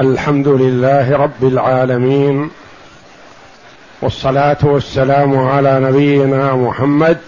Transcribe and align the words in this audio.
الحمد 0.00 0.48
لله 0.48 1.16
رب 1.16 1.42
العالمين 1.42 2.50
والصلاة 4.02 4.56
والسلام 4.62 5.38
على 5.38 5.80
نبينا 5.80 6.54
محمد 6.54 7.18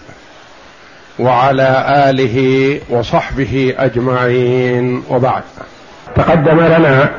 وعلى 1.19 1.85
آله 2.09 2.79
وصحبه 2.89 3.75
أجمعين 3.77 5.03
وبعد. 5.09 5.43
تقدم 6.15 6.59
لنا 6.59 7.09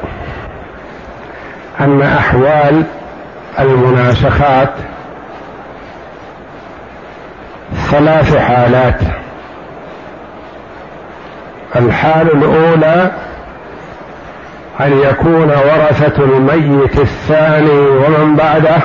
أن 1.81 2.03
أحوال 2.03 2.83
المناسخات 3.59 4.73
ثلاث 7.91 8.37
حالات. 8.37 9.01
الحال 11.77 12.33
الأولى 12.37 13.11
أن 14.81 14.93
يكون 15.11 15.49
ورثة 15.49 16.25
الميت 16.25 16.99
الثاني 16.99 17.79
ومن 17.79 18.37
بعده 18.37 18.79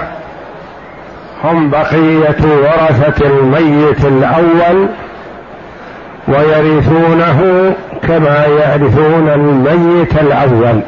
هم 1.43 1.69
بقية 1.69 2.37
ورثة 2.41 3.27
الميت 3.27 4.05
الأول 4.05 4.87
ويرثونه 6.27 7.73
كما 8.07 8.45
يرثون 8.45 9.29
الميت 9.29 10.15
الأول 10.15 10.81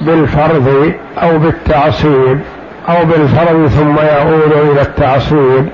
بالفرض 0.00 0.92
أو 1.22 1.38
بالتعصيب 1.38 2.40
أو 2.88 3.04
بالفرض 3.04 3.66
ثم 3.66 3.96
يعود 3.96 4.52
إلى 4.52 4.82
التعصيب 4.82 5.68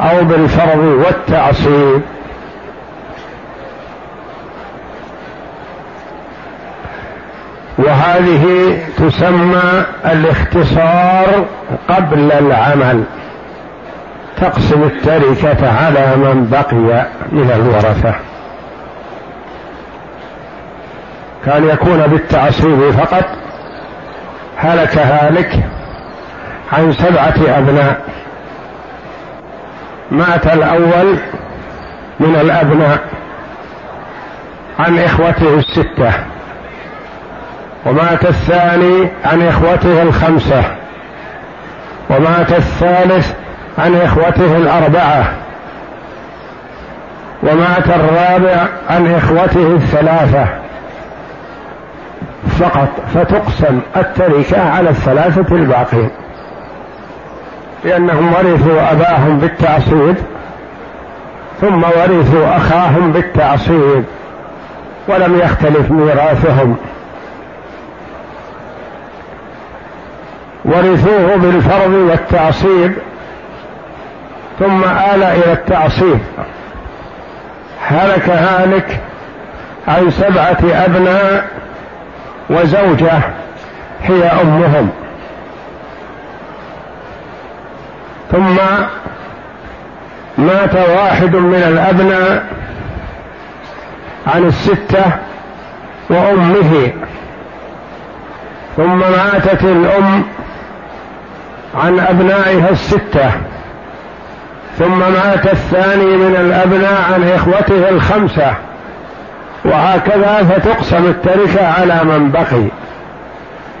أو 0.00 0.24
بالفرض 0.24 1.02
والتعصيب 1.06 2.00
وهذه 7.78 8.78
تسمى 8.96 9.84
الاختصار 10.04 11.46
قبل 11.88 12.32
العمل. 12.32 13.04
تقسم 14.36 14.82
التركة 14.82 15.84
على 15.84 16.16
من 16.16 16.48
بقي 16.50 17.06
من 17.32 17.50
الورثة. 17.54 18.14
كان 21.46 21.68
يكون 21.68 22.06
بالتعصيب 22.06 22.90
فقط 22.90 23.24
هلك 24.56 24.98
هالك 24.98 25.52
عن 26.72 26.92
سبعة 26.92 27.58
أبناء. 27.58 28.00
مات 30.10 30.46
الأول 30.46 31.18
من 32.20 32.36
الأبناء 32.40 32.98
عن 34.78 34.98
إخوته 34.98 35.54
الستة. 35.54 36.12
ومات 37.86 38.24
الثاني 38.24 39.08
عن 39.24 39.42
إخوته 39.42 40.02
الخمسة. 40.02 40.62
ومات 42.10 42.52
الثالث 42.52 43.32
عن 43.78 43.94
إخوته 43.94 44.56
الأربعة. 44.56 45.24
ومات 47.42 47.86
الرابع 47.86 48.66
عن 48.90 49.14
إخوته 49.14 49.74
الثلاثة. 49.74 50.46
فقط 52.60 52.88
فتقسم 53.14 53.80
التركة 53.96 54.70
على 54.70 54.90
الثلاثة 54.90 55.56
الباقين. 55.56 56.10
لأنهم 57.84 58.32
ورثوا 58.32 58.92
أباهم 58.92 59.38
بالتعصيب 59.38 60.16
ثم 61.60 61.82
ورثوا 61.84 62.56
أخاهم 62.56 63.12
بالتعصيب 63.12 64.04
ولم 65.08 65.38
يختلف 65.38 65.90
ميراثهم. 65.90 66.76
ورثوه 70.68 71.36
بالفرض 71.36 71.92
والتعصيب 71.92 72.92
ثم 74.58 74.84
آل 74.84 75.22
إلى 75.22 75.52
التعصيب. 75.52 76.18
هلك 77.86 78.28
هالك 78.28 79.00
عن 79.88 80.10
سبعة 80.10 80.84
أبناء 80.84 81.48
وزوجة 82.50 83.12
هي 84.02 84.24
أمهم. 84.24 84.90
ثم 88.32 88.56
مات 90.38 90.74
واحد 90.74 91.36
من 91.36 91.62
الأبناء 91.68 92.44
عن 94.26 94.44
الستة 94.44 95.04
وأمه. 96.10 96.92
ثم 98.76 98.98
ماتت 98.98 99.62
الأم 99.64 100.24
عن 101.74 102.00
أبنائها 102.00 102.70
الستة 102.70 103.30
ثم 104.78 104.98
مات 104.98 105.46
الثاني 105.46 106.16
من 106.16 106.36
الأبناء 106.36 107.02
عن 107.12 107.28
إخوته 107.28 107.88
الخمسة 107.88 108.54
وهكذا 109.64 110.48
فتقسم 110.50 111.04
التركة 111.04 111.66
على 111.66 112.04
من 112.04 112.30
بقي. 112.30 112.64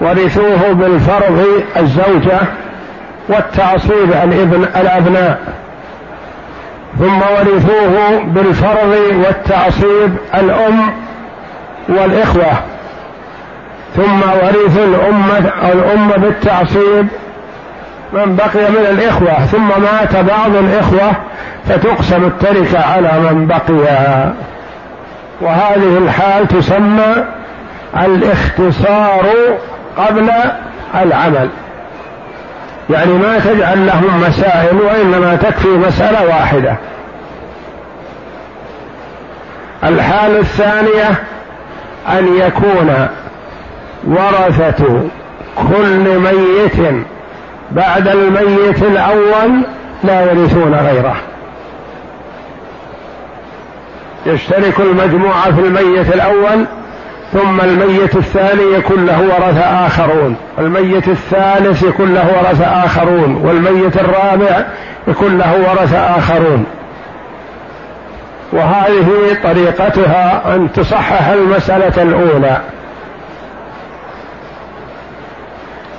ورثوه 0.00 0.72
بالفرض 0.72 1.46
الزوجة 1.76 2.40
والتعصيب 3.28 4.12
الابن 4.24 4.64
الأبناء. 4.76 5.38
ثم 6.98 7.18
ورثوه 7.18 8.22
بالفرض 8.24 8.96
والتعصيب 9.24 10.16
الأم 10.34 10.90
والإخوة. 11.88 12.52
ثم 13.96 14.22
ورثوا 14.22 14.84
الأمة 14.84 15.52
الأم 15.72 16.08
بالتعصيب 16.08 17.08
من 18.12 18.36
بقي 18.36 18.70
من 18.70 18.86
الإخوة 18.90 19.46
ثم 19.46 19.68
مات 19.82 20.16
بعض 20.16 20.56
الإخوة 20.56 21.12
فتقسم 21.68 22.24
التركة 22.24 22.80
على 22.80 23.12
من 23.20 23.46
بقي. 23.46 24.32
وهذه 25.40 25.98
الحال 25.98 26.48
تسمى 26.48 27.24
الاختصار 28.04 29.26
قبل 29.98 30.30
العمل. 30.94 31.48
يعني 32.90 33.12
ما 33.12 33.38
تجعل 33.38 33.86
لهم 33.86 34.20
مسائل 34.28 34.76
وإنما 34.76 35.36
تكفي 35.36 35.68
مسألة 35.68 36.26
واحدة. 36.26 36.76
الحال 39.84 40.36
الثانية 40.36 41.10
أن 42.08 42.28
يكون 42.36 43.08
ورثة 44.06 45.08
كل 45.56 46.18
ميت 46.18 47.04
بعد 47.72 48.08
الميت 48.08 48.82
الأول 48.82 49.62
لا 50.04 50.20
يرثون 50.20 50.74
غيره. 50.74 51.16
يشترك 54.26 54.80
المجموعة 54.80 55.54
في 55.54 55.60
الميت 55.60 56.14
الأول 56.14 56.66
ثم 57.32 57.60
الميت 57.60 58.16
الثاني 58.16 58.62
يكون 58.78 59.06
له 59.06 59.20
ورثة 59.20 59.86
آخرون. 59.86 60.36
الميت 60.58 61.08
الثالث 61.08 61.82
يكون 61.82 62.14
له 62.14 62.38
ورثة 62.38 62.64
آخرون 62.64 63.34
والميت 63.44 63.96
الرابع 63.96 64.64
يكون 65.08 65.38
له 65.38 65.70
ورثة 65.70 65.98
آخرون. 65.98 66.64
وهذه 68.52 69.36
طريقتها 69.44 70.54
أن 70.54 70.72
تصحح 70.72 71.28
المسألة 71.28 72.02
الأولى. 72.02 72.60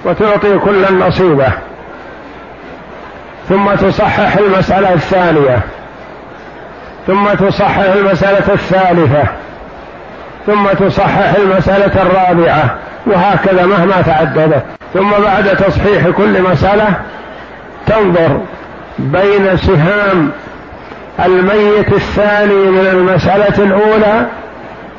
وتعطي 0.06 0.58
كل 0.58 1.00
نصيبه 1.00 1.52
ثم 3.50 3.76
تصحح 3.76 4.38
المسألة 4.38 4.94
الثانية. 4.94 5.60
ثم 7.08 7.30
تصحح 7.30 7.80
المسألة 7.80 8.54
الثالثة. 8.54 9.24
ثم 10.48 10.68
تصحح 10.68 11.36
المسألة 11.36 12.02
الرابعة. 12.02 12.75
وهكذا 13.06 13.66
مهما 13.66 14.01
تعددت. 14.01 14.63
ثم 14.94 15.10
بعد 15.10 15.57
تصحيح 15.57 16.10
كل 16.10 16.42
مسألة 16.42 16.88
تنظر 17.88 18.40
بين 19.00 19.57
سهام 19.57 20.31
الميت 21.25 21.94
الثاني 21.94 22.66
من 22.66 22.88
المسألة 22.92 23.63
الأولى 23.63 24.25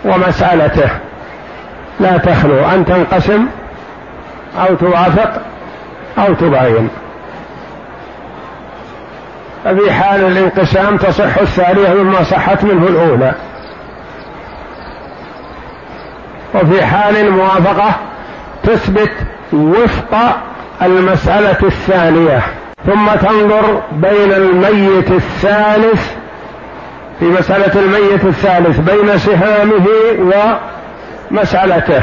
ومسألته. 0.05 0.91
لا 2.00 2.17
تخلو. 2.17 2.64
أن 2.75 2.85
تنقسم 2.85 3.46
أو 4.58 4.75
توافق 4.75 5.43
أو 6.19 6.35
تباين. 6.35 6.88
ففي 9.64 9.93
حال 9.93 10.20
الانقسام 10.20 10.97
تصح 10.97 11.38
الثانية 11.38 12.02
مما 12.02 12.23
صحت 12.23 12.64
منه 12.64 12.87
الأولى. 12.87 13.35
وفي 16.55 16.87
حال 16.87 17.17
الموافقة 17.17 17.94
تثبت 18.62 19.12
وفق 19.52 20.37
المسألة 20.82 21.56
الثانية 21.62 22.41
ثم 22.87 23.06
تنظر 23.20 23.82
بين 23.93 24.32
الميت 24.32 25.11
الثالث 25.11 26.11
في 27.19 27.25
مسألة 27.25 27.81
الميت 27.81 28.25
الثالث 28.25 28.79
بين 28.79 29.19
سهامه 29.19 29.87
مسألته 31.31 32.03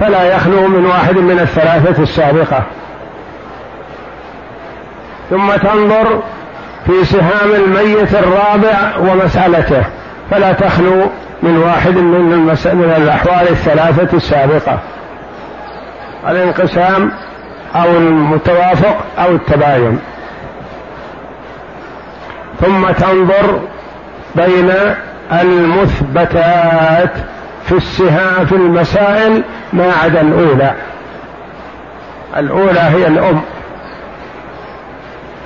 فلا 0.00 0.36
يخلو 0.36 0.68
من 0.68 0.86
واحد 0.86 1.16
من 1.18 1.38
الثلاثة 1.38 2.02
السابقة. 2.02 2.62
ثم 5.30 5.52
تنظر 5.52 6.22
في 6.86 7.04
سهام 7.04 7.50
الميت 7.54 8.14
الرابع 8.14 8.96
ومسألته 8.98 9.84
فلا 10.30 10.52
تخلو 10.52 11.10
من 11.42 11.56
واحد 11.56 11.96
من, 11.96 12.32
المس... 12.32 12.66
من 12.66 12.94
الأحوال 12.96 13.48
الثلاثة 13.48 14.16
السابقة. 14.16 14.78
الانقسام 16.28 17.12
أو 17.74 17.90
المتوافق 17.90 18.96
أو 19.18 19.30
التباين. 19.30 19.98
ثم 22.60 22.90
تنظر 22.90 23.60
بين 24.34 24.70
المثبتات. 25.32 27.12
في 27.64 27.72
السهام 27.72 28.46
في 28.46 28.54
المسائل 28.54 29.42
ما 29.72 29.92
عدا 30.02 30.20
الأولى. 30.20 30.74
الأولى 32.36 32.80
هي 32.80 33.06
الأم. 33.06 33.40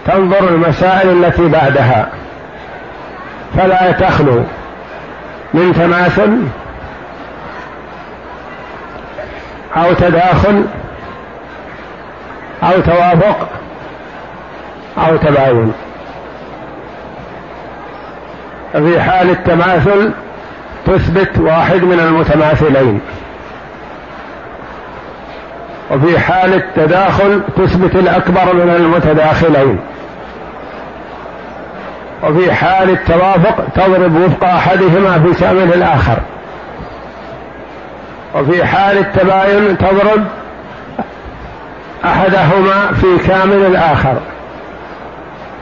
تنظر 0.07 0.49
المسائل 0.49 1.25
التي 1.25 1.49
بعدها. 1.49 2.09
فلا 3.57 3.93
تخلو 3.93 4.43
من 5.55 5.73
تماثل 5.73 6.39
أو 9.77 9.93
تداخل 9.93 10.65
أو 12.63 12.81
توافق 12.81 13.49
أو 14.99 15.17
تباين. 15.17 15.73
في 18.73 19.01
حال 19.01 19.31
التماثل 19.31 20.13
تثبت 20.87 21.39
واحد 21.39 21.83
من 21.83 22.01
المتماثلين. 22.01 23.01
وفي 25.91 26.19
حال 26.19 26.55
التداخل 26.55 27.41
تثبت 27.57 27.95
الأكبر 27.97 28.55
من 28.55 28.75
المتداخلين. 28.77 29.79
وفي 32.23 32.53
حال 32.53 32.91
التوافق 32.91 33.65
تضرب 33.75 34.17
وفق 34.17 34.45
أحدهما 34.45 35.19
في 35.19 35.41
كامل 35.41 35.73
الآخر. 35.75 36.19
وفي 38.35 38.65
حال 38.67 38.99
التباين 38.99 39.79
تضرب 39.79 40.25
أحدهما 42.05 42.93
في 43.01 43.29
كامل 43.29 43.67
الآخر. 43.67 44.15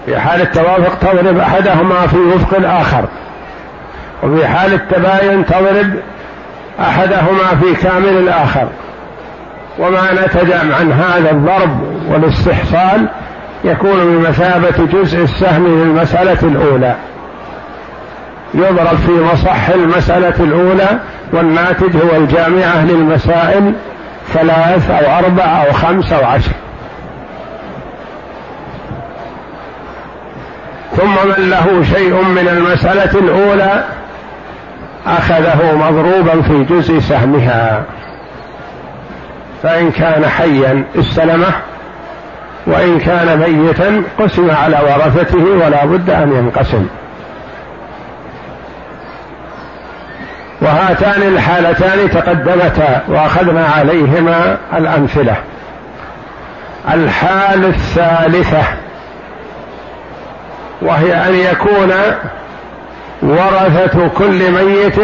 في 0.06 0.20
حال 0.20 0.40
التوافق 0.40 0.98
تضرب 0.98 1.38
أحدهما 1.38 2.06
في 2.06 2.16
وفق 2.16 2.56
الآخر. 2.56 3.04
وفي 4.22 4.46
حال 4.46 4.72
التباين 4.72 5.46
تضرب 5.46 5.92
أحدهما 6.80 7.60
في 7.62 7.74
كامل 7.74 8.08
الآخر. 8.08 8.68
وما 9.78 10.12
نتج 10.12 10.52
عن 10.52 10.92
هذا 10.92 11.30
الضرب 11.30 11.82
والاستحصال 12.08 13.08
يكون 13.64 13.98
بمثابة 13.98 14.86
جزء 14.92 15.22
السهم 15.22 15.66
للمسألة 15.66 16.38
الأولى. 16.42 16.94
يضرب 18.54 18.96
في 19.06 19.12
مصح 19.32 19.68
المسألة 19.68 20.34
الأولى 20.40 20.98
والناتج 21.32 21.96
هو 21.96 22.16
الجامعة 22.16 22.84
للمسائل 22.84 23.72
ثلاث 24.32 24.90
أو 24.90 25.18
أربع 25.18 25.44
أو 25.44 25.72
خمس 25.72 26.12
أو 26.12 26.26
عشر. 26.26 26.52
ثم 30.96 31.28
من 31.28 31.50
له 31.50 31.82
شيء 31.94 32.22
من 32.22 32.48
المسألة 32.48 33.18
الأولى 33.18 33.84
أخذه 35.06 35.76
مضروبا 35.76 36.42
في 36.42 36.64
جزء 36.64 37.00
سهمها. 37.00 37.82
فإن 39.62 39.90
كان 39.90 40.26
حيا 40.26 40.84
استلمه 40.98 41.52
وإن 42.66 42.98
كان 42.98 43.38
ميتا 43.38 44.02
قسم 44.18 44.50
على 44.50 44.76
ورثته 44.76 45.66
ولا 45.66 45.84
بد 45.84 46.10
أن 46.10 46.32
ينقسم. 46.32 46.86
وهاتان 50.60 51.22
الحالتان 51.22 52.10
تقدمتا 52.10 53.02
وأخذنا 53.08 53.66
عليهما 53.66 54.58
الأمثلة. 54.76 55.36
الحال 56.94 57.64
الثالثة 57.64 58.62
وهي 60.82 61.14
أن 61.14 61.34
يكون 61.34 61.92
ورثة 63.24 64.08
كل 64.08 64.50
ميت 64.50 64.98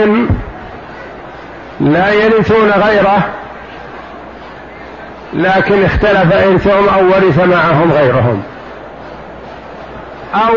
لا 1.80 2.12
يرثون 2.12 2.70
غيره 2.70 3.28
لكن 5.32 5.84
اختلف 5.84 6.32
إرثهم 6.32 6.88
أو 6.88 7.06
ورث 7.06 7.38
معهم 7.38 7.92
غيرهم. 7.92 8.42
أو 10.34 10.54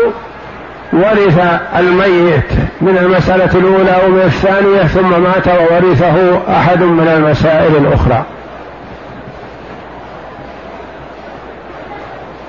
ورث 0.92 1.38
الميت 1.78 2.50
من 2.80 2.98
المسألة 2.98 3.50
الأولى 3.54 3.96
ومن 4.06 4.22
الثانية 4.24 4.82
ثم 4.82 5.22
مات 5.22 5.48
وورثه 5.48 6.40
أحد 6.56 6.82
من 6.82 7.08
المسائل 7.08 7.76
الأخرى. 7.76 8.24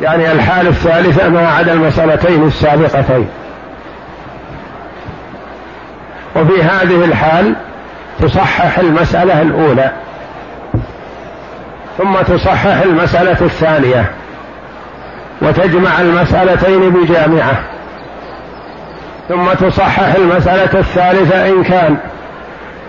يعني 0.02 0.32
الحال 0.32 0.68
الثالثة 0.68 1.30
ما 1.30 1.50
عدا 1.50 1.74
المسألتين 1.74 2.48
السابقتين. 2.48 3.28
وفي 6.36 6.64
هذه 6.64 7.06
الحال 7.06 7.56
تصحح 8.22 8.80
المسألة 8.80 9.42
الأولى 9.42 9.92
ثم 11.98 12.16
تصحح 12.36 12.82
المسألة 12.82 13.38
الثانية 13.42 14.12
وتجمع 15.42 16.02
المسألتين 16.02 16.90
بجامعة 16.90 17.60
ثم 19.30 19.54
تصحح 19.68 20.16
المسألة 20.16 20.80
الثالثة 20.80 21.48
إن 21.48 21.64
كان 21.64 21.98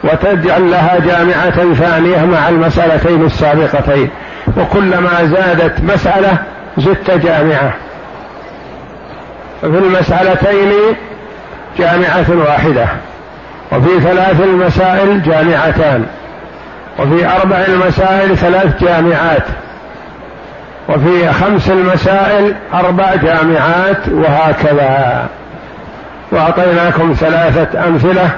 وتجعل 0.05 0.71
لها 0.71 0.99
جامعة 0.99 1.75
ثانية 1.75 2.25
مع 2.25 2.49
المسألتين 2.49 3.25
السابقتين 3.25 4.11
وكلما 4.57 5.25
زادت 5.25 5.81
مسألة 5.81 6.39
زدت 6.79 7.11
جامعة 7.11 7.75
ففي 9.63 9.79
المسألتين 9.79 10.73
جامعة 11.79 12.27
واحدة 12.47 12.87
وفي 13.73 14.01
ثلاث 14.01 14.41
المسائل 14.41 15.23
جامعتان. 15.23 16.07
وفي 16.99 17.27
أربع 17.27 17.57
المسائل 17.69 18.37
ثلاث 18.37 18.85
جامعات. 18.85 19.45
وفي 20.89 21.33
خمس 21.33 21.71
المسائل 21.71 22.55
أربع 22.75 23.15
جامعات 23.15 24.09
وهكذا. 24.09 25.27
وأعطيناكم 26.33 27.13
ثلاثة 27.13 27.89
أمثلة 27.89 28.31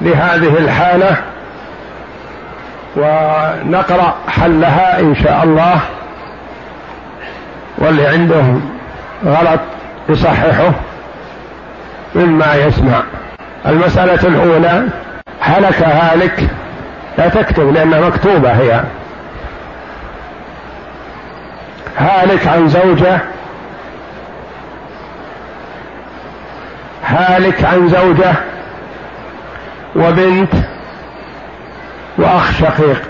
لهذه 0.00 0.58
الحالة 0.58 1.16
ونقرأ 2.96 4.14
حلها 4.28 5.00
إن 5.00 5.14
شاء 5.14 5.40
الله. 5.44 5.80
واللي 7.78 8.06
عنده 8.06 8.44
غلط 9.26 9.60
يصححه 10.08 10.72
مما 12.14 12.54
يسمع. 12.54 13.02
المسألة 13.66 14.28
الأولى 14.28 14.86
هلك 15.40 15.82
هالك؟ 15.82 16.48
لا 17.18 17.28
تكتب 17.28 17.72
لأنها 17.72 18.00
مكتوبة 18.00 18.50
هي. 18.50 18.80
هالك 21.98 22.46
عن 22.46 22.68
زوجة؟ 22.68 23.18
هالك 27.04 27.64
عن 27.64 27.88
زوجة 27.88 28.34
وبنت 29.96 30.52
وأخ 32.18 32.52
شقيق. 32.52 33.02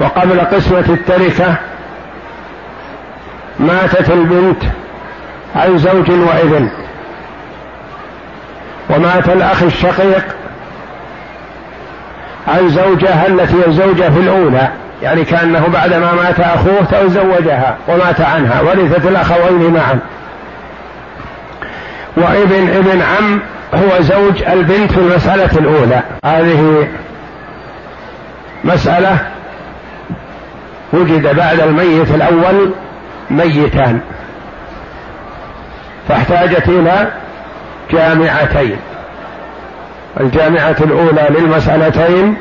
وقبل 0.00 0.40
قسمة 0.40 0.84
التركة 0.88 1.54
ماتت 3.60 4.10
البنت 4.10 4.62
عن 5.56 5.78
زوج 5.78 6.10
وابن 6.10 6.70
ومات 8.90 9.28
الأخ 9.28 9.62
الشقيق 9.62 10.24
عن 12.48 12.68
زوجها 12.68 13.26
التي 13.26 13.66
الزوجة 13.66 14.10
في 14.10 14.20
الأولى 14.20 14.68
يعني 15.02 15.24
كأنه 15.24 15.68
بعدما 15.72 16.12
مات 16.12 16.40
أخوه 16.40 16.84
تزوجها 16.90 17.76
ومات 17.88 18.20
عنها 18.20 18.60
ورثت 18.60 19.06
الأخوين 19.06 19.74
معا. 19.74 19.98
وابن 22.16 22.68
ابن 22.68 23.02
عم 23.02 23.40
هو 23.74 24.00
زوج 24.00 24.42
البنت 24.42 24.92
في 24.92 24.98
المسألة 24.98 25.58
الأولى. 25.58 26.02
هذه 26.24 26.88
مسألة 28.64 29.18
وجد 30.92 31.36
بعد 31.36 31.60
الميت 31.60 32.10
الأول 32.10 32.70
ميتان. 33.30 34.00
فاحتاجت 36.08 36.68
إلى 36.68 37.10
جامعتين 37.90 38.76
الجامعة 40.20 40.76
الأولى 40.80 41.26
للمسألتين 41.30 42.36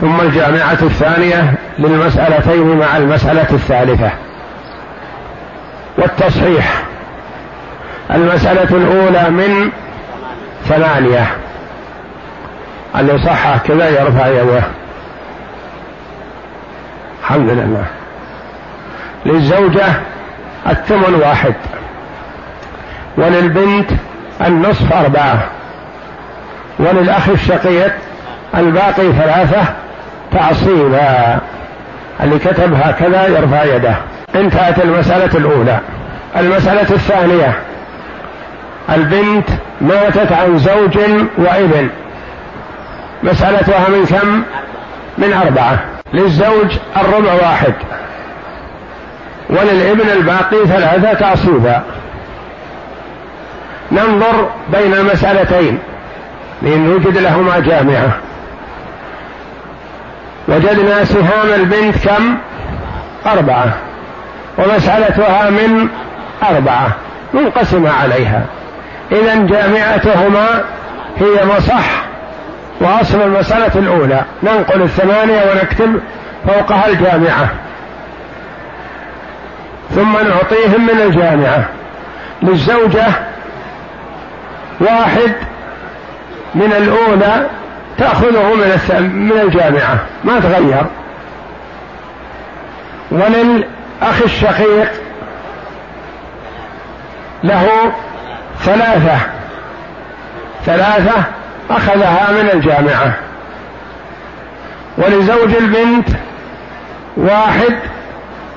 ثم 0.00 0.20
الجامعة 0.20 0.78
الثانية 0.82 1.54
للمسألتين 1.78 2.78
مع 2.78 2.96
المسألة 2.96 3.46
الثالثة. 3.50 4.10
والتصحيح 5.98 6.82
المسألة 8.10 8.76
الأولى 8.76 9.30
من 9.30 9.70
ثمانية. 10.64 11.26
اللي 12.98 13.18
صحح 13.18 13.56
كذا 13.56 13.88
يرفع 13.88 14.26
يده. 14.26 14.62
الحمد 17.20 17.50
لله. 17.50 17.84
للزوجة 19.26 19.86
الثمن 20.66 21.14
واحد. 21.14 21.54
وللبنت 23.16 23.90
النصف 24.46 24.92
أربعة 24.92 25.38
وللأخ 26.78 27.28
الشقيق 27.28 27.92
الباقي 28.54 29.12
ثلاثة 29.12 29.74
تعصيبا 30.32 31.38
اللي 32.22 32.38
كتب 32.38 32.74
هكذا 32.74 33.26
يرفع 33.26 33.64
يده. 33.64 33.94
انتهت 34.34 34.84
المسألة 34.84 35.38
الأولى. 35.38 35.78
المسألة 36.36 36.94
الثانية 36.94 37.58
البنت 38.94 39.48
ماتت 39.80 40.32
عن 40.32 40.58
زوج 40.58 40.98
وابن. 41.38 41.88
مسألتها 43.22 43.88
من 43.88 44.06
كم؟ 44.06 44.42
من 45.18 45.32
أربعة. 45.32 45.78
للزوج 46.12 46.76
الربع 46.96 47.32
واحد 47.32 47.74
وللابن 49.50 50.10
الباقي 50.10 50.66
ثلاثة 50.66 51.12
تعصيبا. 51.12 51.82
ننظر 53.92 54.50
بين 54.72 54.94
المسألتين 54.94 55.78
لنوجد 56.62 57.18
لهما 57.18 57.58
جامعة. 57.58 58.18
وجدنا 60.48 61.04
سهام 61.04 61.52
البنت 61.54 62.08
كم؟ 62.08 62.36
أربعة. 63.26 63.74
ومسألتها 64.58 65.50
من 65.50 65.88
أربعة. 66.50 66.88
منقسمة 67.34 67.90
عليها. 67.90 68.42
إذا 69.12 69.34
جامعتهما 69.34 70.46
هي 71.16 71.44
مصح 71.56 72.04
وأصل 72.80 73.22
المسألة 73.22 73.70
الأولى. 73.74 74.20
ننقل 74.42 74.82
الثمانية 74.82 75.42
ونكتب 75.50 76.00
فوقها 76.46 76.88
الجامعة. 76.88 77.48
ثم 79.90 80.12
نعطيهم 80.12 80.86
من 80.86 81.00
الجامعة. 81.00 81.64
للزوجة 82.42 83.06
واحد 84.80 85.34
من 86.54 86.72
الأولى 86.72 87.46
تأخذه 87.98 88.54
من 88.54 88.78
من 89.28 89.40
الجامعة 89.40 89.98
ما 90.24 90.40
تغير. 90.40 90.86
وللأخ 93.10 94.22
الشقيق 94.24 94.92
له 97.44 97.68
ثلاثة 98.60 99.18
ثلاثة 100.66 101.22
أخذها 101.70 102.32
من 102.32 102.50
الجامعة. 102.50 103.14
ولزوج 104.98 105.54
البنت 105.54 106.08
واحد 107.16 107.78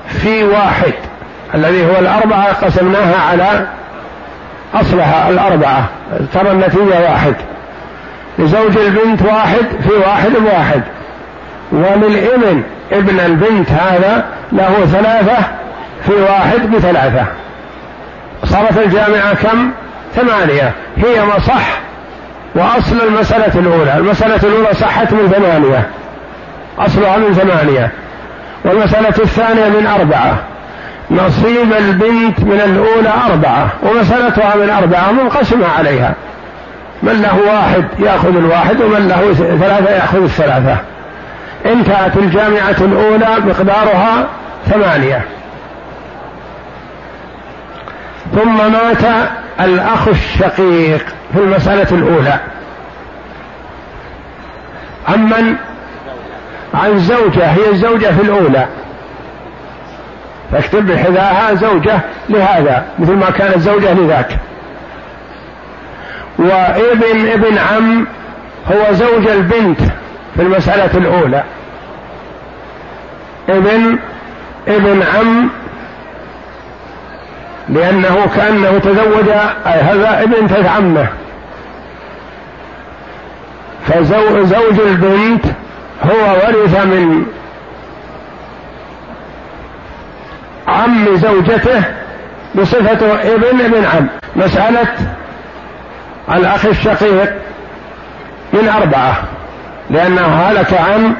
في 0.08 0.44
واحد 0.44 0.94
الذي 1.54 1.86
هو 1.86 1.98
الأربعة 1.98 2.52
قسمناها 2.52 3.30
على 3.30 3.66
أصلها 4.74 5.30
الأربعة 5.30 5.88
ترى 6.34 6.50
النتيجة 6.50 7.10
واحد. 7.10 7.34
لزوج 8.38 8.78
البنت 8.78 9.22
واحد 9.22 9.66
في 9.88 9.92
واحد 10.06 10.30
بواحد. 10.30 10.82
وللإبن 11.72 12.62
ابن 12.92 13.20
البنت 13.20 13.70
هذا 13.70 14.24
له 14.52 14.86
ثلاثة 14.86 15.36
في 16.06 16.12
واحد 16.12 16.70
بثلاثة. 16.70 17.24
صارت 18.44 18.78
الجامعة 18.78 19.34
كم؟ 19.34 19.70
ثمانية. 20.14 20.72
هي 20.96 21.24
مصح 21.36 21.80
وأصل 22.54 23.00
المسألة 23.08 23.60
الأولى. 23.60 23.94
المسألة 23.96 24.36
الأولى 24.42 24.74
صحت 24.74 25.12
من 25.12 25.28
ثمانية. 25.28 25.88
أصلها 26.78 27.16
من 27.16 27.34
ثمانية. 27.34 27.90
والمسألة 28.64 29.08
الثانية 29.08 29.68
من 29.68 29.86
أربعة. 29.86 30.38
نصيب 31.10 31.72
البنت 31.72 32.40
من 32.40 32.60
الأولى 32.64 33.12
أربعة 33.30 33.68
ومسألتها 33.82 34.56
من 34.56 34.70
أربعة 34.70 35.12
منقسمة 35.12 35.66
عليها. 35.78 36.14
من 37.02 37.22
له 37.22 37.38
واحد 37.52 37.84
يأخذ 37.98 38.36
الواحد 38.36 38.80
ومن 38.80 39.08
له 39.08 39.34
ثلاثة 39.58 39.90
يأخذ 39.90 40.22
الثلاثة. 40.22 40.76
انتهت 41.66 42.16
الجامعة 42.16 42.76
الأولى 42.80 43.28
مقدارها 43.46 44.26
ثمانية. 44.66 45.24
ثم 48.34 48.72
مات 48.72 49.28
الأخ 49.60 50.08
الشقيق 50.08 51.06
في 51.32 51.38
المسألة 51.38 51.88
الأولى. 51.92 52.40
عمن؟ 55.08 55.54
عن 56.74 56.98
زوجة 56.98 57.46
هي 57.46 57.70
الزوجة 57.70 58.06
في 58.06 58.22
الأولى. 58.22 58.66
فاكتب 60.52 60.86
بحذاها 60.86 61.54
زوجة 61.54 62.00
لهذا 62.28 62.84
مثل 62.98 63.12
ما 63.12 63.30
كانت 63.30 63.58
زوجة 63.58 63.92
لذاك. 63.92 64.38
وابن 66.38 67.28
ابن 67.28 67.58
عم 67.58 68.06
هو 68.72 68.92
زوج 68.92 69.26
البنت 69.26 69.80
في 70.34 70.42
المسألة 70.42 70.98
الأولى. 70.98 71.44
ابن 73.48 73.98
ابن 74.68 75.02
عم 75.02 75.50
لأنه 77.68 78.26
كأنه 78.36 78.78
تزوج 78.78 79.30
هذا 79.64 80.22
ابن 80.22 80.66
عمه. 80.66 81.08
فزوج 83.86 84.80
البنت 84.80 85.44
هو 86.04 86.34
ورث 86.34 86.84
من 86.84 87.26
عم 90.68 91.16
زوجته 91.16 91.82
بصفته 92.54 93.34
ابن 93.34 93.60
ابن 93.60 93.84
عم. 93.84 94.08
مسألة 94.36 94.88
الأخ 96.32 96.66
الشقيق 96.66 97.32
من 98.52 98.68
أربعة 98.68 99.22
لأنه 99.90 100.26
هلك 100.26 100.74
عن 100.74 101.14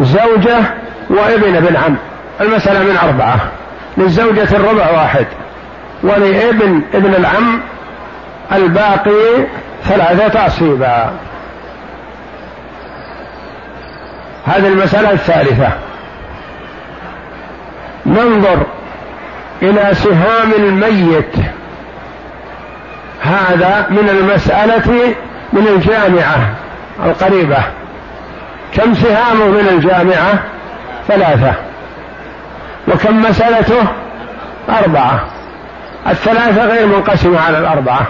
زوجة 0.00 0.58
وابن 1.10 1.56
ابن 1.56 1.76
عم. 1.76 1.96
المسألة 2.40 2.82
من 2.82 2.96
أربعة 2.96 3.36
للزوجة 3.96 4.56
الربع 4.56 4.90
واحد 4.90 5.26
ولابن 6.02 6.82
ابن 6.94 7.14
العم 7.14 7.60
الباقي 8.52 9.46
ثلاثة 9.84 10.28
تعصيبا 10.28 11.10
هذه 14.46 14.68
المسألة 14.68 15.10
الثالثة. 15.10 15.72
ننظر 18.06 18.66
إلى 19.62 19.94
سهام 19.94 20.52
الميت. 20.52 21.34
هذا 23.22 23.86
من 23.90 24.08
المسألة 24.08 25.14
من 25.52 25.66
الجامعة 25.68 26.54
القريبة. 27.04 27.58
كم 28.74 28.94
سهامه 28.94 29.46
من 29.46 29.68
الجامعة؟ 29.68 30.38
ثلاثة. 31.08 31.52
وكم 32.88 33.22
مسألته؟ 33.22 33.84
أربعة. 34.68 35.20
الثلاثة 36.06 36.64
غير 36.64 36.86
منقسمة 36.86 37.40
على 37.40 37.58
الأربعة. 37.58 38.06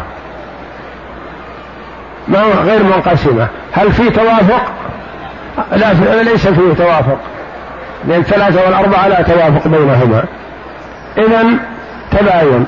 ما 2.29 2.43
غير 2.43 2.83
منقسمة؟ 2.83 3.47
هل 3.73 3.93
في 3.93 4.11
توافق؟ 4.11 4.63
لا 5.73 6.23
ليس 6.23 6.49
فيه 6.49 6.75
توافق. 6.75 7.19
لأن 8.05 8.21
الثلاثة 8.21 8.67
والأربعة 8.67 9.09
لا 9.09 9.23
توافق 9.23 9.69
بينهما. 9.69 10.25
إذا 11.19 11.45
تباين. 12.11 12.67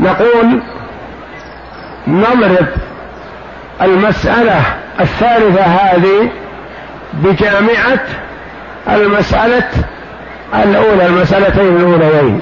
نقول 0.00 0.62
نضرب 2.08 2.66
المسألة 3.82 4.60
الثالثة 5.00 5.62
هذه 5.62 6.30
بجامعة 7.12 8.04
المسألة 8.88 9.68
الأولى 10.54 11.06
المسألتين 11.06 11.76
الأوليين. 11.76 12.40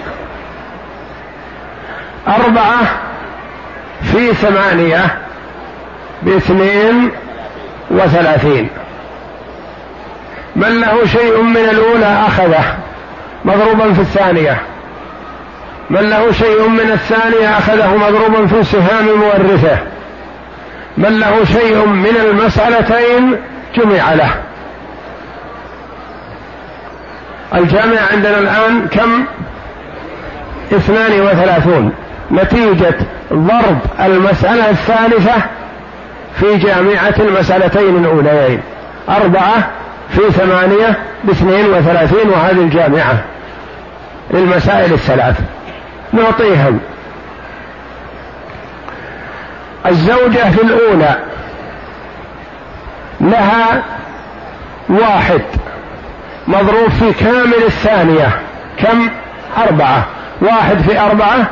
أربعة 2.28 2.80
في 4.02 4.34
ثمانية 4.34 5.18
باثنين 6.22 7.10
وثلاثين. 7.90 8.68
من 10.58 10.80
له 10.80 11.06
شيء 11.06 11.42
من 11.42 11.56
الأولى 11.56 12.24
أخذه 12.26 12.64
مضروبا 13.44 13.92
في 13.92 14.00
الثانية. 14.00 14.60
من 15.90 16.00
له 16.00 16.32
شيء 16.32 16.68
من 16.68 16.90
الثانية 16.90 17.58
أخذه 17.58 17.96
مضروبا 17.96 18.46
في 18.46 18.64
سهام 18.64 19.06
مورثه. 19.18 19.78
من 20.96 21.20
له 21.20 21.44
شيء 21.44 21.86
من 21.86 22.16
المسألتين 22.24 23.36
جمع 23.76 24.12
له. 24.14 24.30
الجامع 27.54 27.98
عندنا 28.12 28.38
الآن 28.38 28.88
كم؟ 28.88 29.24
اثنان 30.72 31.20
وثلاثون. 31.20 31.92
نتيجة 32.30 32.98
ضرب 33.32 33.78
المسألة 34.00 34.70
الثالثة 34.70 35.34
في 36.40 36.56
جامعة 36.56 37.14
المسألتين 37.18 37.96
الأوليين. 37.96 38.60
أربعة 39.08 39.70
في 40.10 40.30
ثمانية 40.30 40.98
باثنين 41.24 41.66
وثلاثين 41.66 42.28
وهذه 42.30 42.60
الجامعة. 42.60 43.24
للمسائل 44.30 44.92
الثلاث. 44.92 45.40
نعطيهم. 46.12 46.80
الزوجة 49.86 50.50
في 50.50 50.62
الأولى. 50.62 51.16
لها 53.20 53.82
واحد. 54.88 55.42
مضروب 56.48 56.90
في 56.90 57.12
كامل 57.12 57.62
الثانية. 57.66 58.28
كم؟ 58.78 59.08
أربعة. 59.58 60.06
واحد 60.40 60.78
في 60.78 61.00
أربعة؟ 61.00 61.46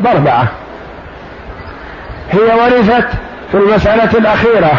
بأربعة. 0.00 0.48
هي 2.30 2.40
ورثت 2.40 3.08
في 3.52 3.56
المسألة 3.56 4.18
الأخيرة. 4.18 4.72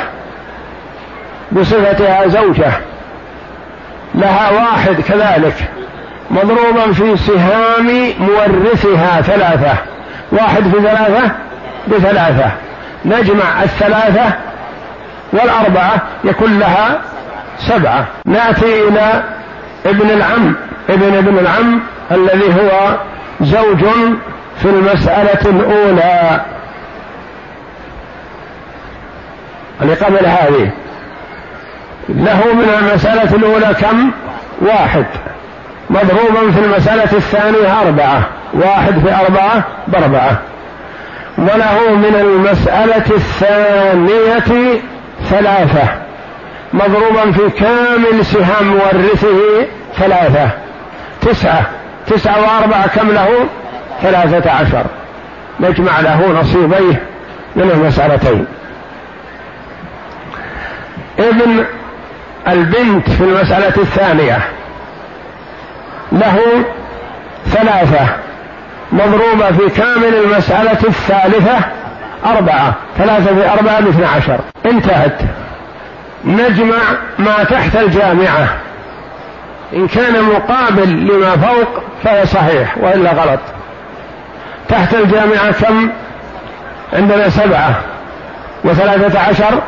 بصفتها 1.51 2.27
زوجة. 2.27 2.71
لها 4.15 4.51
واحد 4.51 5.01
كذلك 5.01 5.69
مضروبا 6.31 6.91
في 6.93 7.17
سهام 7.17 8.13
مورثها 8.19 9.21
ثلاثة 9.21 9.73
واحد 10.31 10.63
في 10.63 10.81
ثلاثة 10.81 11.31
بثلاثة. 11.87 12.51
نجمع 13.05 13.63
الثلاثة 13.63 14.33
والأربعة 15.33 16.01
يكون 16.23 16.59
لها 16.59 17.01
سبعة. 17.59 18.05
نأتي 18.25 18.87
إلى 18.87 19.23
ابن 19.85 20.09
العم 20.09 20.55
ابن 20.89 21.15
ابن 21.15 21.39
العم 21.39 21.81
الذي 22.11 22.53
هو 22.53 22.97
زوج 23.41 23.85
في 24.61 24.65
المسألة 24.65 25.41
الأولى. 25.45 26.41
اللي 29.81 29.93
قبل 29.93 30.25
هذه 30.25 30.69
له 32.09 32.53
من 32.53 32.69
المسألة 32.79 33.35
الأولى 33.35 33.75
كم؟ 33.81 34.11
واحد. 34.61 35.05
مضروبا 35.89 36.51
في 36.51 36.59
المسألة 36.59 37.17
الثانية 37.17 37.81
أربعة. 37.81 38.29
واحد 38.53 38.99
في 38.99 39.15
أربعة 39.25 39.63
بأربعة. 39.87 40.39
وله 41.37 41.95
من 41.95 42.15
المسألة 42.15 43.15
الثانية 43.15 44.79
ثلاثة. 45.29 45.87
مضروبا 46.73 47.31
في 47.31 47.49
كامل 47.49 48.25
سهام 48.25 48.67
مورثه 48.67 49.67
ثلاثة. 49.97 50.49
تسعة. 51.21 51.65
تسعة 52.07 52.41
وأربعة 52.41 52.87
كم 52.87 53.11
له؟ 53.11 53.29
ثلاثة 54.01 54.51
عشر. 54.51 54.85
نجمع 55.59 55.99
له 55.99 56.39
نصيبيه 56.39 57.03
من 57.55 57.71
المسألتين. 57.71 58.45
ابن 61.19 61.65
البنت 62.47 63.09
في 63.09 63.21
المسألة 63.23 63.73
الثانية 63.77 64.39
له 66.11 66.39
ثلاثة 67.45 68.07
مضروبة 68.91 69.51
في 69.51 69.69
كامل 69.69 70.15
المسألة 70.15 70.79
الثالثة 70.87 71.57
أربعة 72.25 72.73
ثلاثة 72.97 73.35
في 73.35 73.49
أربعة 73.49 73.81
باثنى 73.81 74.05
عشر. 74.05 74.39
انتهت. 74.65 75.21
نجمع 76.25 76.77
ما 77.19 77.43
تحت 77.43 77.75
الجامعة. 77.75 78.47
إن 79.73 79.87
كان 79.87 80.23
مقابل 80.23 80.89
لما 80.89 81.37
فوق 81.37 81.83
فهو 82.03 82.25
صحيح 82.25 82.77
وإلا 82.77 83.11
غلط. 83.11 83.39
تحت 84.69 84.93
الجامعة 84.93 85.51
كم؟ 85.51 85.89
عندنا 86.93 87.29
سبعة. 87.29 87.75
وثلاثة 88.63 89.19
عشر 89.19 89.61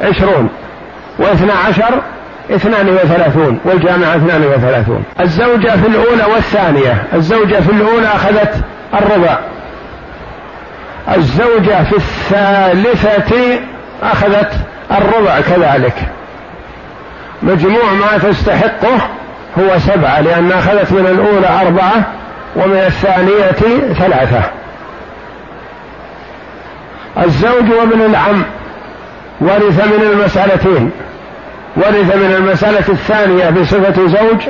عشرون. 0.00 0.48
واثنى 1.20 1.52
عشر 1.68 2.02
اثنان 2.50 2.88
وثلاثون 2.88 3.60
والجامعة 3.64 4.16
اثنان 4.16 4.42
وثلاثون. 4.42 5.04
الزوجة 5.20 5.70
في 5.70 5.86
الأولى 5.88 6.24
والثانية 6.34 7.02
الزوجة 7.14 7.60
في 7.60 7.70
الأولى 7.72 8.06
أخذت 8.06 8.54
الربع. 8.94 9.38
الزوجة 11.16 11.84
في 11.84 11.96
الثالثة 11.96 13.60
أخذت 14.02 14.52
الربع 14.90 15.40
كذلك. 15.40 15.94
مجموع 17.42 17.92
ما 17.92 18.18
تستحقه 18.18 18.98
هو 19.58 19.78
سبعة 19.78 20.20
لأن 20.20 20.52
أخذت 20.52 20.92
من 20.92 21.06
الأولى 21.06 21.60
أربعة 21.66 22.02
ومن 22.56 22.76
الثانية 22.76 23.92
ثلاثة. 23.94 24.42
الزوج 27.24 27.70
وابن 27.70 28.00
العم 28.00 28.42
ورث 29.40 29.86
من 29.86 30.08
المسألتين. 30.12 30.90
ورث 31.76 32.16
من 32.16 32.34
المسألة 32.38 32.84
الثانية 32.88 33.50
بصفة 33.50 34.06
زوج 34.06 34.48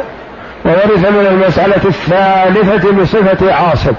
وورث 0.64 1.10
من 1.10 1.26
المسألة 1.30 1.84
الثالثة 1.84 2.92
بصفة 2.92 3.54
عاصب. 3.54 3.94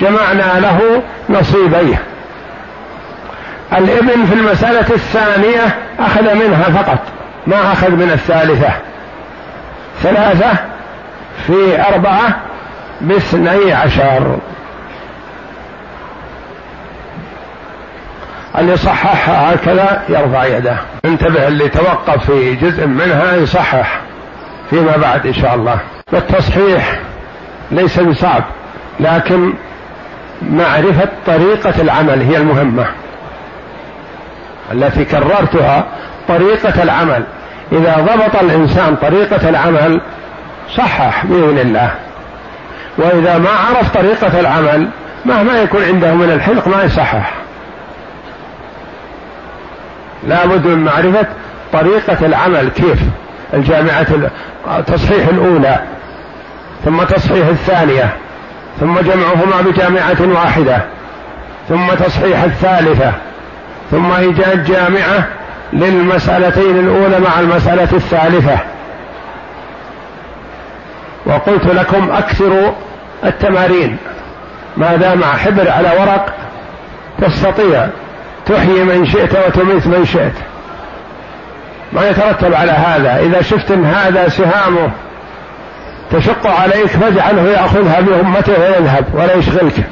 جمعنا 0.00 0.60
له 0.60 1.02
نصيبيه. 1.30 2.02
الابن 3.72 4.24
في 4.24 4.34
المسألة 4.34 4.86
الثانية 4.90 5.76
أخذ 5.98 6.34
منها 6.34 6.64
فقط 6.64 6.98
ما 7.46 7.72
أخذ 7.72 7.90
من 7.90 8.10
الثالثة. 8.12 8.72
ثلاثة 10.02 10.50
في 11.46 11.84
أربعة 11.92 12.36
باثني 13.00 13.72
عشر. 13.72 14.38
اللي 18.58 18.76
صححها 18.76 19.54
هكذا 19.54 20.02
يرفع 20.08 20.44
يده. 20.44 20.76
انتبه 21.04 21.48
اللي 21.48 21.68
توقف 21.68 22.30
في 22.30 22.54
جزء 22.54 22.86
منها 22.86 23.36
يصحح 23.36 24.00
فيما 24.70 24.96
بعد 24.96 25.26
إن 25.26 25.34
شاء 25.34 25.54
الله. 25.54 25.78
والتصحيح 26.12 27.00
ليس 27.70 28.00
بصعب 28.00 28.44
لكن 29.00 29.52
معرفة 30.42 31.08
طريقة 31.26 31.80
العمل 31.80 32.22
هي 32.22 32.36
المهمة. 32.36 32.86
التي 34.72 35.04
كررتها 35.04 35.86
طريقة 36.28 36.82
العمل. 36.82 37.22
إذا 37.72 37.96
ضبط 37.96 38.42
الإنسان 38.42 38.96
طريقة 38.96 39.48
العمل 39.48 40.00
صحح 40.76 41.26
بإذن 41.26 41.58
الله. 41.58 41.90
وإذا 42.98 43.38
ما 43.38 43.50
عرف 43.50 43.94
طريقة 43.94 44.40
العمل 44.40 44.88
مهما 45.24 45.62
يكون 45.62 45.84
عنده 45.84 46.14
من 46.14 46.30
الحلق 46.30 46.68
ما 46.68 46.82
يصحح. 46.82 47.37
لا 50.26 50.46
بد 50.46 50.66
من 50.66 50.84
معرفة 50.84 51.26
طريقة 51.72 52.26
العمل 52.26 52.68
كيف؟ 52.68 52.98
الجامعة 53.54 54.06
تصحيح 54.86 55.28
الأولى 55.28 55.78
ثم 56.84 57.02
تصحيح 57.02 57.46
الثانية 57.46 58.16
ثم 58.80 59.00
جمعهما 59.00 59.60
بجامعة 59.66 60.40
واحدة 60.42 60.78
ثم 61.68 61.86
تصحيح 61.88 62.42
الثالثة 62.42 63.12
ثم 63.90 64.12
إيجاد 64.12 64.64
جامعة 64.64 65.24
للمسألتين 65.72 66.78
الأولى 66.78 67.18
مع 67.20 67.40
المسألة 67.40 67.88
الثالثة. 67.92 68.58
وقلت 71.26 71.66
لكم 71.66 72.10
أكثروا 72.10 72.72
التمارين 73.24 73.96
ما 74.76 74.96
دام 74.96 75.24
حبر 75.24 75.70
على 75.70 75.88
ورق 76.00 76.34
تستطيع 77.20 77.88
تحيي 78.48 78.84
من 78.84 79.06
شئت 79.06 79.46
وتميت 79.46 79.86
من 79.86 80.04
شئت. 80.04 80.32
ما 81.92 82.08
يترتب 82.08 82.54
على 82.54 82.72
هذا. 82.72 83.20
إذا 83.20 83.42
شفت 83.42 83.70
أن 83.70 83.84
هذا 83.84 84.28
سهامه 84.28 84.90
تشق 86.12 86.46
عليك 86.46 86.86
فاجعله 86.86 87.42
يأخذها 87.42 88.00
بأمته 88.00 88.52
ويذهب 88.60 89.04
ولا 89.14 89.34
يشغلك. 89.34 89.84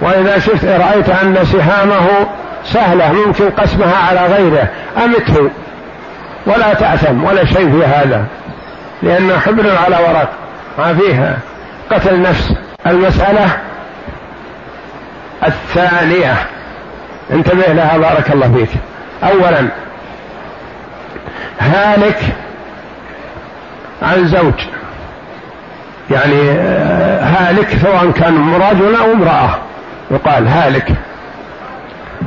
وإذا 0.00 0.38
شفت 0.38 0.64
رأيت 0.64 1.08
أن 1.08 1.44
سهامه 1.44 2.08
سهلة 2.64 3.12
ممكن 3.12 3.50
قسمها 3.50 3.96
على 4.08 4.26
غيره 4.26 4.68
أمته. 5.04 5.50
ولا 6.46 6.74
تأثم 6.74 7.24
ولا 7.24 7.44
شيء 7.44 7.70
في 7.70 7.84
هذا. 7.84 8.24
لأنه 9.02 9.38
حبر 9.38 9.64
على 9.84 9.96
ورق 9.96 10.30
ما 10.78 10.94
فيها. 10.94 11.38
قتل 11.90 12.22
نفس. 12.22 12.52
المسألة 12.86 13.46
الثانية. 15.46 16.34
انتبه 17.30 17.72
لها 17.72 17.98
بارك 17.98 18.30
الله 18.30 18.52
فيك. 18.52 18.68
اولا 19.22 19.68
هالك 21.60 22.18
عن 24.02 24.26
زوج. 24.26 24.60
يعني 26.10 26.50
آه، 26.50 27.24
هالك 27.24 27.68
سواء 27.82 28.10
كان 28.10 28.54
رجل 28.54 28.96
أو 28.96 29.12
امرأة. 29.12 29.58
يقال 30.10 30.48
هالك. 30.48 30.92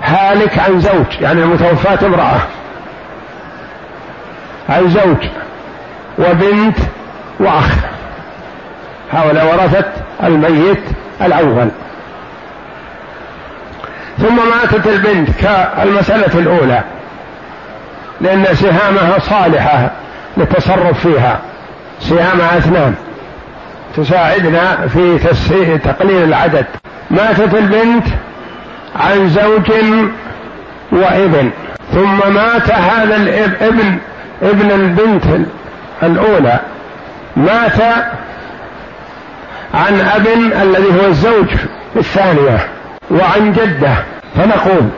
هالك 0.04 0.60
عن 0.60 0.80
زوج 0.80 1.22
يعني 1.22 1.42
المتوفاة 1.42 2.08
امرأة. 2.08 2.40
عن 4.70 4.90
زوج 4.90 5.30
وبنت 6.20 6.78
وأخ. 7.40 7.76
هؤلاء 9.12 9.46
ورثت 9.46 9.92
الميت 10.24 10.84
الأول. 11.22 11.70
ثم 14.22 14.36
ماتت 14.36 14.88
البنت 14.88 15.30
كالمسألة 15.30 16.40
الأولى 16.40 16.84
لأن 18.22 18.46
سهامها 18.56 19.20
صالحة 19.20 19.92
للتصرف 20.38 21.08
فيها. 21.08 21.40
سهامها 22.00 22.58
أثنان. 22.58 22.96
تساعدنا 23.98 24.88
في 24.88 25.20
تقليل 25.78 26.24
العدد. 26.24 26.66
ماتت 27.12 27.54
البنت 27.54 28.06
عن 28.96 29.30
زوج 29.30 29.72
وابن 30.92 31.50
ثم 31.94 32.34
مات 32.34 32.72
هذا 32.72 33.16
الابن 33.16 33.98
ابن 34.42 34.72
البنت 34.72 35.24
الأولى. 36.04 36.60
مات 37.36 37.82
عن 39.74 40.02
أب 40.02 40.28
الذي 40.62 41.02
هو 41.02 41.08
الزوج 41.08 41.48
الثانية. 41.96 42.68
وعن 43.12 43.54
جدة. 43.54 43.96
فنقول 44.36 44.90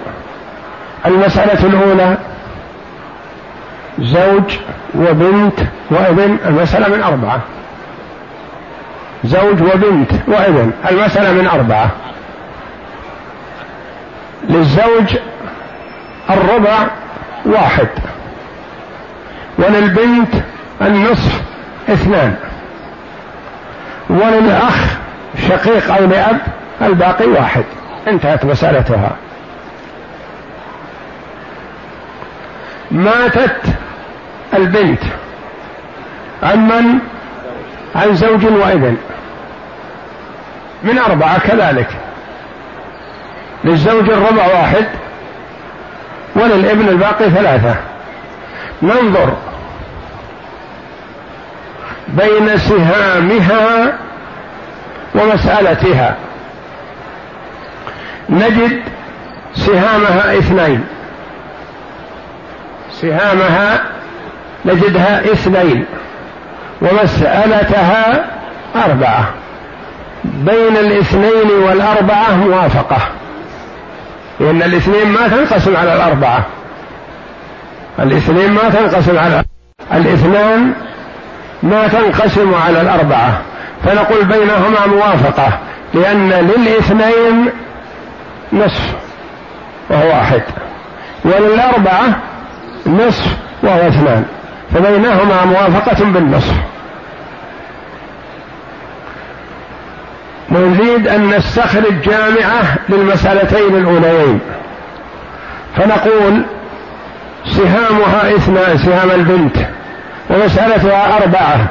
المسألة 1.06 1.66
الأولى 1.66 2.18
زوج 4.00 4.58
وبنت 4.96 5.60
وابن 5.92 6.38
المسألة 6.46 6.96
من 6.96 7.04
أربعة. 7.04 7.40
زوج 9.24 9.62
وبنت 9.62 10.12
وابن 10.28 10.72
المسألة 10.92 11.32
من 11.32 11.48
أربعة. 11.48 11.90
للزوج 14.50 15.18
الربع 16.30 16.88
واحد 17.46 17.88
وللبنت 19.58 20.34
النصف 20.82 21.42
اثنان 21.90 22.36
وللأخ 24.10 24.98
شقيق 25.48 25.96
أو 25.96 26.06
لأب 26.06 26.38
الباقي 26.82 27.28
واحد. 27.28 27.64
انتهت 28.08 28.46
مسألتها. 28.46 29.16
ماتت 32.92 33.62
البنت 34.54 35.04
عن 36.44 36.68
من؟ 36.68 37.00
عن 37.96 38.16
زوج 38.16 38.46
وابن. 38.46 38.98
من 40.84 41.00
أربعة 41.00 41.40
كذلك. 41.40 41.90
للزوج 43.64 44.10
الربع 44.10 44.46
واحد 44.46 44.86
وللابن 46.36 46.90
الباقي 46.90 47.30
ثلاثة. 47.30 47.76
ننظر 48.82 49.36
بين 52.08 52.58
سهامها 52.58 53.98
ومسألتها. 55.16 56.16
نجد 58.32 58.82
سهامها 59.56 60.38
اثنين. 60.38 60.84
سهامها 62.92 63.82
نجدها 64.66 65.20
اثنين. 65.20 65.86
ومسألتها 66.82 68.26
أربعة. 68.76 69.26
بين 70.24 70.78
الاثنين 70.78 71.52
والأربعة 71.64 72.36
موافقة. 72.36 72.98
لأن 74.40 74.62
الاثنين 74.64 75.08
ما 75.08 75.28
تنقسم 75.28 75.78
على 75.78 75.94
الأربعة. 75.94 76.46
الاثنين 78.00 78.52
ما 78.52 78.70
تنقسم 78.70 79.18
على 79.18 79.44
الاثنان 79.94 80.74
ما 81.64 81.88
تنقسم 81.88 82.56
على 82.56 82.82
الأربعة. 82.82 83.42
فنقول 83.86 84.26
بينهما 84.26 84.88
موافقة 84.88 85.60
لأن 85.94 86.30
للاثنين 86.30 87.50
نصف 88.54 88.94
وهو 89.90 90.08
واحد. 90.08 90.42
وللأربعة 91.26 92.20
نصف 92.86 93.26
وهو 93.64 93.88
اثنان. 93.88 94.26
فبينهما 94.74 95.46
موافقة 95.46 96.06
بالنصف. 96.06 96.56
نريد 100.50 101.08
أن 101.08 101.30
نستخرج 101.30 102.02
جامعة 102.06 102.76
للمسألتين 102.90 103.76
الأوليين. 103.76 104.40
فنقول 105.78 106.42
سهامها 107.46 108.36
اثنان 108.36 108.78
سهام 108.78 109.12
البنت 109.12 109.56
ومسألتها 110.30 111.18
أربعة. 111.24 111.68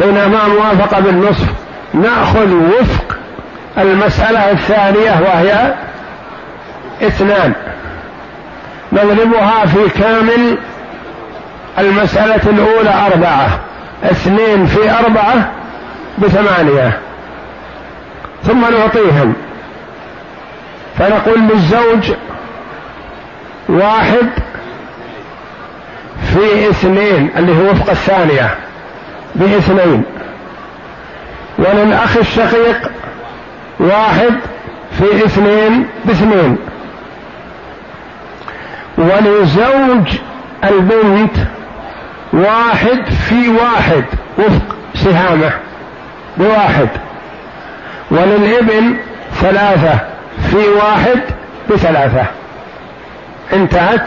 بينما 0.00 0.48
موافقة 0.48 1.00
بالنصف. 1.00 1.48
نأخذ 1.94 2.54
وفق 2.54 3.16
المسألة 3.78 4.50
الثانية 4.50 5.10
وهي 5.20 5.74
اثنان. 7.02 7.52
نضربها 8.92 9.66
في 9.66 9.88
كامل 9.88 10.58
المسألة 11.78 12.50
الأولى 12.50 12.94
أربعة 13.06 13.60
اثنين 14.04 14.66
في 14.66 14.90
أربعة 14.98 15.50
بثمانية. 16.18 16.98
ثم 18.42 18.60
نعطيهم. 18.60 19.34
فنقول 20.98 21.40
للزوج 21.40 22.12
واحد 23.68 24.28
في 26.32 26.70
اثنين 26.70 27.30
اللي 27.36 27.52
هو 27.52 27.70
وفق 27.70 27.90
الثانية 27.90 28.54
باثنين. 29.34 30.04
وللأخ 31.58 32.16
الشقيق 32.16 32.90
واحد 33.80 34.34
في 34.98 35.24
اثنين 35.24 35.86
باثنين. 36.04 36.56
ولزوج 38.98 40.18
البنت 40.64 41.36
واحد 42.32 43.10
في 43.28 43.48
واحد 43.48 44.04
وفق 44.38 44.76
سهامة 44.94 45.50
بواحد. 46.36 46.88
وللابن 48.10 48.96
ثلاثة 49.34 49.98
في 50.50 50.56
واحد 50.56 51.20
بثلاثة. 51.70 52.26
انتهت 53.52 54.02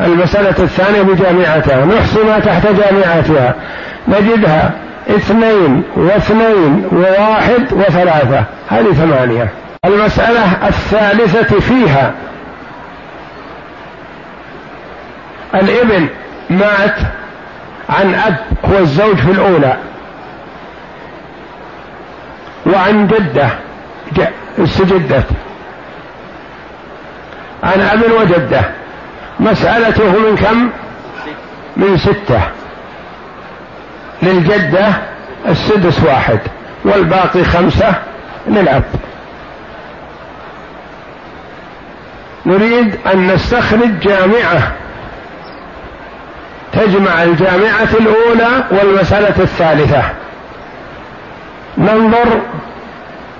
المسألة 0.00 0.54
الثانية 0.58 1.02
بجامعتها. 1.02 1.84
نحصي 1.84 2.22
ما 2.22 2.38
تحت 2.38 2.66
جامعتها. 2.66 3.54
نجدها. 4.08 4.70
اثنين 5.08 5.82
واثنين 5.96 6.88
وواحد 6.92 7.72
وثلاثة. 7.72 8.44
هذه 8.68 8.92
ثمانية. 8.92 9.48
المسألة 9.84 10.68
الثالثة 10.68 11.60
فيها 11.60 12.12
الابن 15.54 16.08
مات 16.50 16.96
عن 17.88 18.14
أب 18.14 18.36
هو 18.64 18.78
الزوج 18.78 19.16
في 19.16 19.30
الأولى 19.30 19.76
وعن 22.66 23.06
جدة 23.06 23.48
استجدت 24.58 25.26
عن 27.62 27.80
أب 27.80 28.02
وجدة. 28.20 28.62
مسألته 29.40 30.18
من 30.18 30.36
كم؟ 30.36 30.70
من 31.76 31.96
ستة. 31.96 32.40
للجدة 34.24 34.88
السدس 35.48 36.02
واحد 36.02 36.38
والباقي 36.84 37.44
خمسة 37.44 37.94
للأب 38.46 38.84
نريد 42.46 42.96
أن 43.14 43.26
نستخرج 43.26 44.00
جامعة. 44.02 44.72
تجمع 46.72 47.22
الجامعة 47.22 47.88
الأولى 48.00 48.64
والمسألة 48.70 49.34
الثالثة. 49.38 50.02
ننظر 51.78 52.40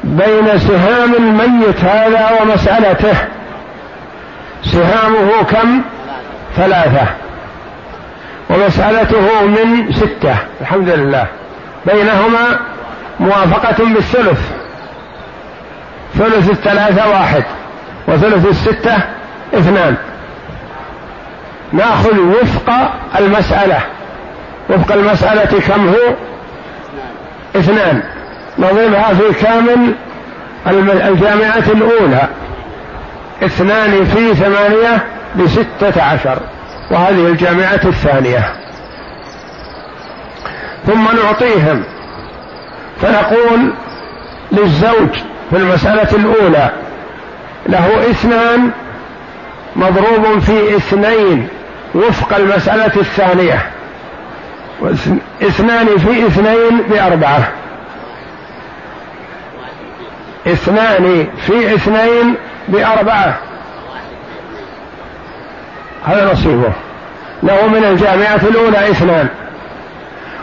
بين 0.04 0.58
سهام 0.58 1.14
الميت 1.14 1.80
هذا 1.84 2.38
ومسألته. 2.40 3.16
سهامه 4.62 5.42
كم؟ 5.50 5.82
ثلاثة. 6.56 7.06
ومسألته 8.64 9.46
من 9.46 9.92
ستة 9.92 10.36
الحمد 10.60 10.88
لله. 10.88 11.26
بينهما 11.86 12.58
موافقة 13.20 13.84
بالثلث. 13.84 14.40
ثلث 16.14 16.50
الثلاثة 16.50 17.10
واحد 17.10 17.44
وثلث 18.08 18.46
الستة 18.46 18.96
اثنان. 19.54 19.96
نأخذ 21.72 22.18
وفق 22.18 22.70
المسألة. 23.18 23.80
وفق 24.70 24.92
المسألة 24.92 25.60
كم 25.60 25.88
هو؟ 25.88 26.14
اثنان. 27.56 28.02
نضربها 28.58 29.14
في 29.14 29.44
كامل 29.44 29.94
الجامعة 31.08 31.64
الأولى. 31.68 32.28
اثنان 33.42 34.04
في 34.04 34.34
ثمانية 34.34 35.04
بستة 35.36 36.02
عشر. 36.02 36.38
وهذه 36.90 37.26
الجامعة 37.26 37.80
الثانية. 37.84 38.52
ثم 40.86 41.04
نعطيهم. 41.24 41.82
فنقول 43.02 43.72
للزوج 44.52 45.08
في 45.50 45.56
المسألة 45.56 46.08
الأولى 46.12 46.70
له 47.66 48.10
اثنان 48.10 48.70
مضروب 49.76 50.38
في 50.38 50.76
اثنين 50.76 51.48
وفق 51.94 52.36
المسألة 52.36 52.92
الثانية. 52.96 53.70
اثنان 55.42 55.98
في 55.98 56.26
اثنين 56.26 56.82
بأربعة. 56.90 57.48
اثنان 60.46 61.26
في 61.46 61.74
اثنين 61.74 62.34
بأربعة. 62.68 63.38
هذا 66.04 66.32
نصيبه. 66.32 66.72
له 67.42 67.66
من 67.66 67.84
الجامعة 67.84 68.40
الأولى 68.42 68.90
اثنان. 68.90 69.28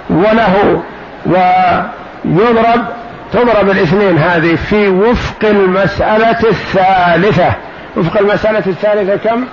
وله 0.10 0.84
ويضرب 1.26 2.86
تضرب 3.34 3.70
الاثنين 3.70 4.18
هذه 4.18 4.56
في 4.56 4.90
وفق 4.90 5.44
المسألة 5.44 6.40
الثالثة. 6.50 7.54
وفق 7.98 8.18
المسألة 8.20 8.64
الثالثة 8.68 9.16
كم؟ 9.16 9.46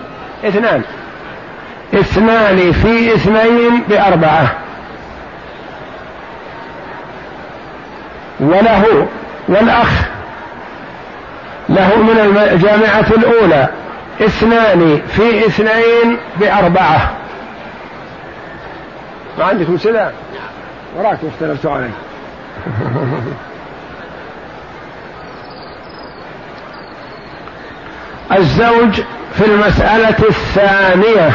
اثنان. 0.44 0.82
اثنان 1.94 2.72
في 2.72 3.14
اثنين 3.14 3.82
بأربعة. 3.88 4.46
وله 8.40 9.06
والأخ 9.48 9.90
له 11.68 11.96
من 11.96 12.46
الجامعة 12.52 13.06
الأولى. 13.16 13.68
اثنان 14.20 15.00
في 15.08 15.46
اثنين 15.46 16.18
بأربعة. 16.40 17.10
ما 19.38 19.44
عندكم 19.44 19.78
سلام 19.78 20.12
وراك 20.96 21.18
اختلفت 21.34 21.66
عليه 21.66 21.90
الزوج 28.36 29.00
في 29.34 29.44
المسألة 29.44 30.16
الثانية 30.28 31.30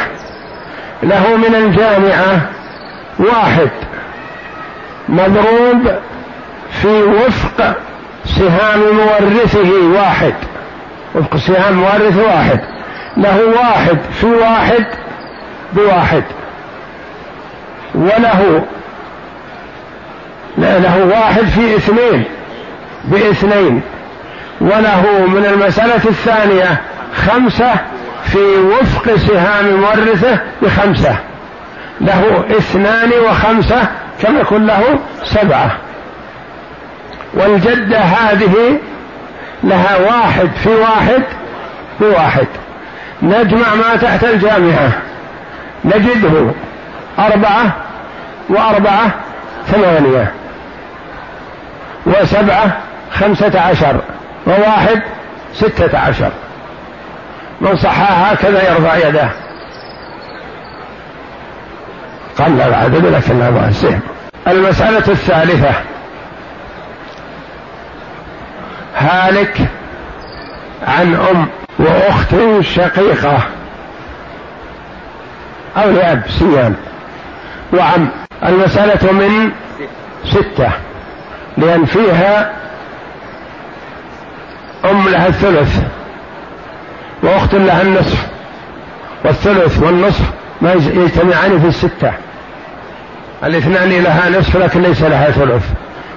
له 1.02 1.36
من 1.36 1.54
الجامعة 1.54 2.50
واحد 3.18 3.70
مضروب 5.08 5.92
في 6.82 7.02
وفق 7.02 7.76
سهام 8.24 8.80
مورثه 8.80 9.88
واحد. 9.94 10.34
وفق 11.14 11.36
سهام 11.36 11.74
مورث 11.74 12.16
واحد. 12.16 12.60
له 13.16 13.40
واحد 13.46 13.98
في 14.20 14.26
واحد 14.26 14.84
بواحد. 15.72 16.22
وله 17.94 18.64
له 20.58 21.06
واحد 21.06 21.44
في 21.44 21.76
اثنين 21.76 22.24
باثنين. 23.04 23.82
وله 24.60 25.26
من 25.26 25.46
المسألة 25.46 26.04
الثانية 26.04 26.80
خمسة 27.16 27.74
في 28.24 28.38
وفق 28.56 29.16
سهام 29.16 29.80
مورثه 29.80 30.40
بخمسة. 30.62 31.16
له 32.00 32.44
اثنان 32.50 33.10
وخمسة 33.28 33.88
كم 34.22 34.40
يكون 34.40 34.66
له؟ 34.66 34.98
سبعة. 35.24 35.76
والجدة 37.34 37.98
هذه 37.98 38.78
لها 39.64 39.96
واحد 39.96 40.50
في 40.62 40.68
واحد 40.68 41.22
بواحد. 42.00 42.46
نجمع 43.24 43.74
ما 43.74 43.96
تحت 43.96 44.24
الجامعة. 44.24 44.90
نجده 45.84 46.52
أربعة 47.18 47.76
وأربعة 48.48 49.10
ثمانية 49.66 50.32
وسبعة 52.06 52.76
خمسة 53.12 53.60
عشر 53.60 54.00
وواحد 54.46 55.02
ستة 55.54 55.98
عشر. 55.98 56.30
من 57.60 57.76
صحاها 57.76 58.32
هكذا 58.32 58.70
يرفع 58.70 59.08
يده. 59.08 59.28
قل 62.38 62.60
العدد 62.60 63.06
لكن 63.06 63.42
هذا 63.42 63.68
السهم 63.68 64.00
المسألة 64.46 65.08
الثالثة. 65.08 65.74
هالك 68.96 69.60
عن 70.86 71.14
أم 71.14 71.63
وأخت 71.78 72.34
شقيقة. 72.60 73.38
أو 75.76 75.90
لأب 75.90 76.22
سيان 76.38 76.74
وعم. 77.72 78.08
المسألة 78.46 79.12
من 79.12 79.50
ستة. 80.24 80.70
لأن 81.56 81.84
فيها 81.84 82.52
أم 84.84 85.08
لها 85.08 85.26
الثلث. 85.26 85.82
وأخت 87.22 87.54
لها 87.54 87.82
النصف. 87.82 88.26
والثلث 89.24 89.82
والنصف 89.82 90.30
ما 90.60 90.72
يجتمعان 90.72 91.60
في 91.60 91.66
الستة. 91.66 92.12
الاثنان 93.44 93.90
لها 93.90 94.30
نصف 94.38 94.56
لكن 94.56 94.82
ليس 94.82 95.02
لها 95.02 95.30
ثلث. 95.30 95.64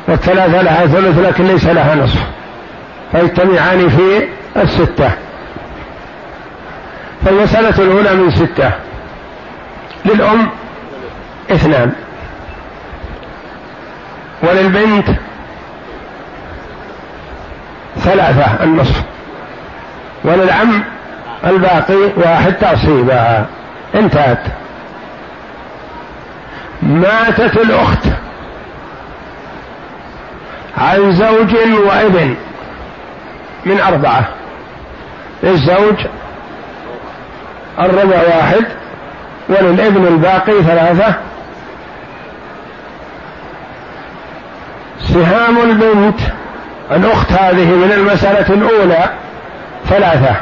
والثلاثة 0.08 0.62
لها 0.62 0.88
ثلث 0.88 1.20
لكن 1.20 1.44
ليس 1.46 1.66
لها 1.66 1.96
نصف. 1.96 2.20
فيجتمعان 3.12 3.90
في 3.90 4.28
الستة. 4.62 5.12
فالمسألة 7.26 7.84
الأولى 7.84 8.14
من 8.14 8.32
ستة. 8.32 8.72
للأم 10.06 10.50
اثنان. 11.52 11.92
وللبنت 14.44 15.08
ثلاثة 17.98 18.64
النصف. 18.64 19.04
وللعم 20.24 20.84
الباقي 21.46 22.12
واحد 22.18 22.54
تعصيبا 22.54 23.46
انتهت. 23.96 24.44
ماتت 26.82 27.58
الأخت 27.58 28.08
عن 30.78 31.12
زوج 31.12 31.56
وابن 31.88 32.36
من 33.66 33.82
أربعة. 33.82 34.28
للزوج 35.44 35.96
الربع 37.80 38.16
واحد 38.36 38.66
وللابن 39.50 40.08
الباقي 40.08 40.64
ثلاثة. 40.64 41.14
سهام 45.00 45.58
البنت 45.58 46.20
الأخت 46.92 47.32
هذه 47.32 47.76
من 47.76 47.92
المسألة 47.92 48.54
الأولى 48.54 49.10
ثلاثة. 49.86 50.36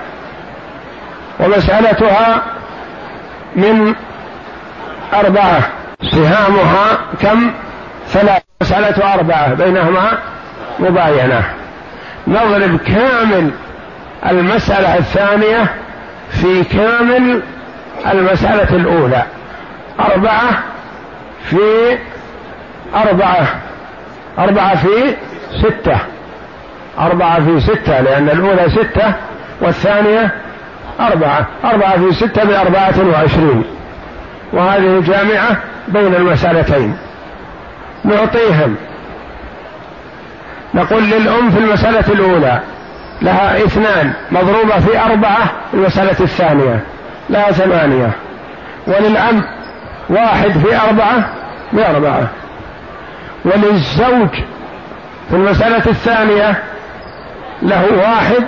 ومسألتها 1.39 2.41
من 3.55 3.95
أربعة. 5.13 5.69
سهامها 6.11 6.97
كم؟ 7.21 7.51
ثلاثة. 8.07 8.45
مسألة 8.61 9.13
أربعة 9.13 9.53
بينهما 9.53 10.17
مباينة. 10.79 11.43
نضرب 12.27 12.77
كامل 12.77 13.51
المسألة 14.29 14.97
الثانية 14.97 15.73
في 16.29 16.63
كامل 16.63 17.41
المسألة 18.11 18.75
الأولى. 18.75 19.23
أربعة 19.99 20.63
في 21.43 21.97
أربعة. 22.95 23.47
أربعة 24.39 24.75
في 24.75 25.15
ستة. 25.59 25.97
أربعة 26.99 27.45
في 27.45 27.59
ستة 27.59 28.01
لأن 28.01 28.29
الأولى 28.29 28.69
ستة 28.69 29.13
والثانية 29.61 30.31
أربعة. 30.99 31.47
أربعة 31.65 31.97
في 31.97 32.13
ستة 32.13 32.43
بأربعة 32.43 33.09
وعشرين. 33.13 33.63
وهذه 34.53 35.03
جامعة 35.07 35.57
بين 35.87 36.15
المسألتين. 36.15 36.97
نعطيهم. 38.03 38.75
نقول 40.73 41.03
للأم 41.03 41.51
في 41.51 41.57
المسألة 41.57 42.13
الأولى 42.13 42.59
لها 43.21 43.57
اثنان 43.57 44.13
مضروبة 44.31 44.79
في 44.79 44.99
أربعة 44.99 45.51
المسألة 45.73 46.19
الثانية. 46.19 46.79
لها 47.29 47.51
ثمانية. 47.51 48.11
وللأب 48.87 49.43
واحد 50.09 50.51
في 50.51 50.77
أربعة 50.87 51.29
بأربعة 51.73 52.27
وللزوج 53.45 54.29
في 55.29 55.35
المسألة 55.35 55.85
الثانية 55.87 56.63
له 57.61 57.85
واحد 57.97 58.43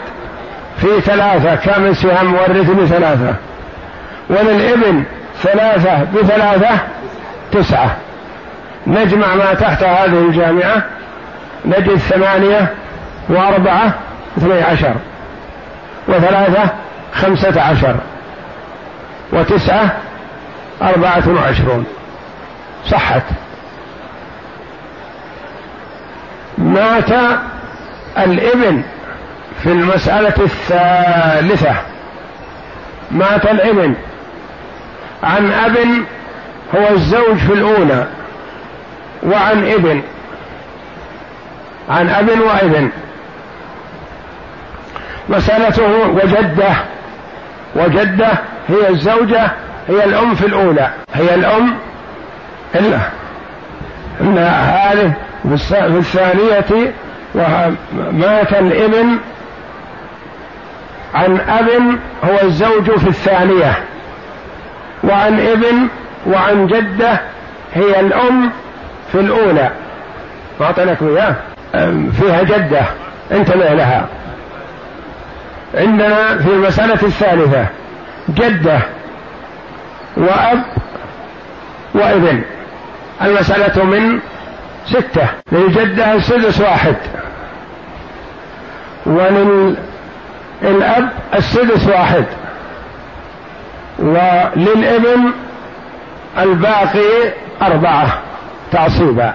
في 0.77 1.01
ثلاثة 1.01 1.55
كامل 1.55 1.95
سهام 1.95 2.25
مورث 2.25 2.69
بثلاثة. 2.69 3.35
وللإبن 4.29 5.03
ثلاثة 5.41 6.03
بثلاثة 6.03 6.79
تسعة. 7.51 7.95
نجمع 8.87 9.35
ما 9.35 9.53
تحت 9.53 9.83
هذه 9.83 10.19
الجامعة. 10.19 10.83
نجد 11.65 11.95
ثمانية 11.95 12.73
وأربعة 13.29 13.93
اثني 14.37 14.61
عشر 14.61 14.95
وثلاثة 16.07 16.69
خمسة 17.13 17.61
عشر 17.61 17.95
وتسعة 19.33 19.97
أربعة 20.81 21.23
وعشرون. 21.27 21.85
صحت. 22.85 23.23
مات 26.57 27.39
الابن 28.17 28.83
في 29.63 29.71
المسألة 29.71 30.33
الثالثة. 30.39 31.75
مات 33.11 33.45
الابن. 33.45 33.93
عن 35.23 35.51
أب 35.51 35.77
هو 36.75 36.89
الزوج 36.95 37.35
في 37.35 37.53
الأولى 37.53 38.07
وعن 39.23 39.71
ابن. 39.71 40.01
عن 41.89 42.09
أب 42.09 42.29
وابن. 42.29 42.89
مسألته 45.29 46.07
وجدة. 46.09 46.69
وجدة 47.75 48.29
هي 48.69 48.89
الزوجة 48.89 49.51
هي 49.87 50.03
الأم 50.03 50.35
في 50.35 50.45
الأولى. 50.45 50.89
هي 51.13 51.35
الأم 51.35 51.73
إلا. 52.75 52.99
إن 54.21 54.37
هذه 54.37 55.13
في 55.43 55.97
الثانية 55.97 56.93
ومات 57.35 58.53
الإبن 58.53 59.17
عن 61.13 61.39
أب 61.49 61.69
هو 62.23 62.47
الزوج 62.47 62.91
في 62.91 63.07
الثانية. 63.07 63.73
وعن 65.03 65.39
إبن 65.39 65.87
وعن 66.27 66.67
جدة 66.67 67.21
هي 67.73 67.99
الأم 67.99 68.51
في 69.11 69.19
الأولى. 69.19 69.71
ما 70.59 70.65
أعطيناك 70.65 70.97
إياه 71.01 71.35
فيها 72.11 72.43
جدة. 72.43 72.81
انتبه 73.31 73.73
لها. 73.73 74.05
عندنا 75.73 76.37
في 76.37 76.49
المسألة 76.49 76.93
الثالثة 76.93 77.65
جدة 78.29 78.79
وأب 80.17 80.63
وابن. 81.93 82.41
المسألة 83.21 83.85
من 83.85 84.19
ستة. 84.85 85.27
للجدة 85.51 86.13
السدس 86.13 86.61
واحد. 86.61 86.95
وللأب 89.05 91.09
السدس 91.35 91.87
واحد. 91.87 92.25
وللابن 93.99 95.31
الباقي 96.37 97.33
أربعة 97.61 98.21
تعصيبا. 98.71 99.33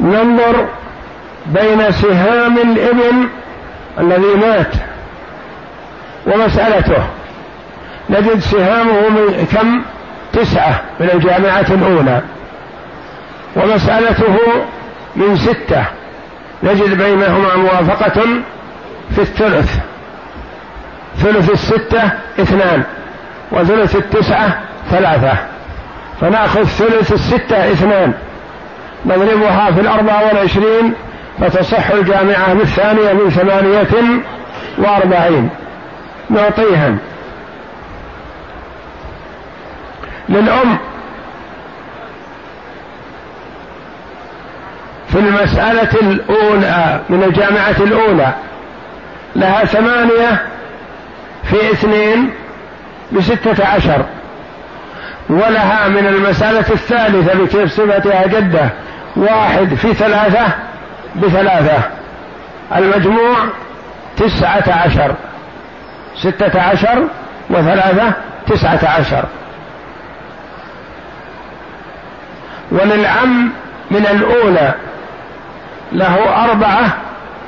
ننظر 0.00 0.66
بين 1.46 1.92
سهام 1.92 2.58
الابن 2.58 3.28
الذي 3.98 4.34
مات 4.34 4.72
ومسألته. 6.26 7.06
نجد 8.10 8.38
سهامه 8.38 9.08
من 9.08 9.46
كم؟ 9.52 9.82
تسعة 10.32 10.80
من 11.00 11.10
الجامعة 11.14 11.66
الأولى. 11.70 12.20
ومسألته 13.56 14.38
من 15.16 15.36
ستة. 15.36 15.84
نجد 16.62 17.02
بينهما 17.02 17.56
موافقة 17.56 18.22
في 19.14 19.18
الثلث. 19.18 19.78
ثلث 21.16 21.50
الستة 21.50 22.10
اثنان 22.40 22.82
وثلث 23.52 23.96
التسعة 23.96 24.60
ثلاثة. 24.90 25.36
فنأخذ 26.20 26.64
ثلث 26.64 27.12
الستة 27.12 27.72
اثنان. 27.72 28.12
نضربها 29.06 29.70
في 29.72 29.80
الأربعة 29.80 30.26
والعشرين 30.28 30.94
فتصح 31.40 31.90
الجامعة 31.90 32.54
بالثانية 32.54 33.12
من 33.12 33.30
ثمانية 33.30 34.22
وأربعين. 34.78 35.50
نعطيهم 36.30 36.98
للأم. 40.28 40.78
في 45.08 45.18
المسألة 45.18 46.00
الأولى 46.02 47.00
من 47.08 47.22
الجامعة 47.22 47.76
الأولى 47.80 48.34
لها 49.36 49.64
ثمانية 49.64 50.42
في 51.44 51.72
اثنين 51.72 52.30
بستة 53.12 53.66
عشر. 53.66 54.04
ولها 55.28 55.88
من 55.88 56.06
المسألة 56.06 56.58
الثالثة 56.70 57.38
بكيف 57.38 57.72
صفتها 57.72 58.26
جدة 58.26 58.70
واحد 59.16 59.74
في 59.74 59.94
ثلاثة 59.94 60.46
بثلاثة. 61.16 61.78
المجموع 62.76 63.36
تسعة 64.16 64.64
عشر. 64.84 65.14
ستة 66.16 66.62
عشر 66.62 67.08
وثلاثة 67.50 68.12
تسعة 68.46 68.88
عشر. 68.98 69.24
وللعم 72.70 73.52
من 73.90 74.06
الأولى 74.06 74.74
له 75.92 76.44
أربعة 76.44 76.96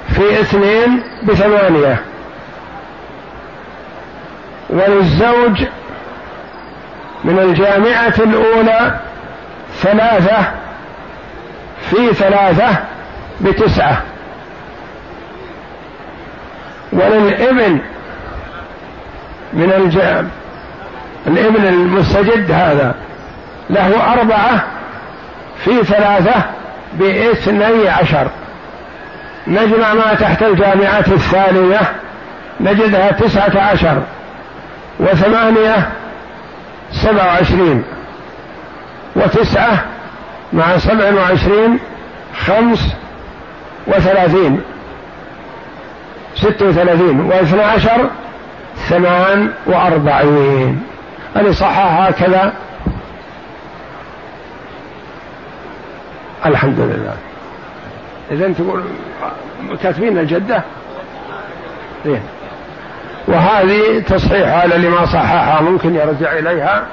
في 0.09 0.41
اثنين 0.41 1.03
بثمانية. 1.23 2.03
وللزوج 4.71 5.65
من 7.25 7.39
الجامعة 7.39 8.15
الأولى 8.19 9.01
ثلاثة 9.75 10.39
في 11.91 12.15
ثلاثة 12.15 12.77
بتسعة. 13.41 14.03
وللابن 16.93 17.81
من 19.53 19.73
الجام 19.73 20.29
الابن 21.27 21.67
المستجد 21.67 22.51
هذا. 22.51 22.95
له 23.71 24.13
أربعة 24.13 24.65
في 25.65 25.85
ثلاثة 25.85 26.43
باثني 26.93 27.89
عشر. 27.89 28.29
نجمع 29.47 29.95
ما 29.95 30.15
تحت 30.15 30.43
الجامعات 30.43 31.09
الثانية. 31.09 31.81
نجدها 32.61 33.13
تسعة 33.13 33.61
عشر 33.61 34.03
وثمانية 35.01 35.89
سبعة 36.93 37.27
وعشرين. 37.27 37.85
وتسعة 39.17 39.85
مع 40.53 40.79
سبع 40.79 41.13
وعشرين 41.15 41.79
خمس 42.47 42.95
وثلاثين. 43.89 44.61
ست 46.35 46.63
وثلاثين. 46.63 47.21
واثنى 47.21 47.63
عشر 47.63 48.11
ثمان 48.77 49.51
وأربعين. 49.67 50.83
أنا 51.37 51.53
صحح 51.53 52.07
هكذا. 52.09 52.53
الحمد 56.47 56.81
لله. 56.81 57.15
إذا 58.31 58.53
تقول 58.53 58.83
كاتبين 59.83 60.19
الجدة؟ 60.19 60.63
إيه. 62.07 62.23
وهذه 63.29 64.01
تصحيح 64.07 64.49
على 64.49 64.77
لما 64.77 65.07
صححها. 65.07 65.61
ممكن 65.61 65.95
يرجع 65.95 66.33
إليها. 66.33 66.87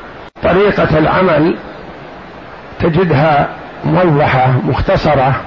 طريقة 0.44 0.98
العمل 0.98 1.58
تجدها 2.80 3.50
موضحة 3.86 4.52
مختصرة. 4.64 5.42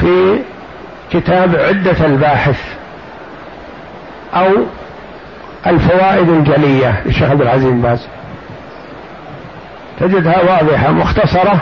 في 0.00 0.38
كتاب 1.12 1.56
عدة 1.56 2.06
الباحث 2.06 2.60
أو 4.34 4.48
الفوائد 5.66 6.28
الجلية 6.28 7.02
للشيخ 7.06 7.30
عبد 7.30 7.40
العزيز 7.40 7.72
باز. 7.72 8.08
تجدها 10.00 10.42
واضحة 10.42 10.90
مختصرة 10.90 11.60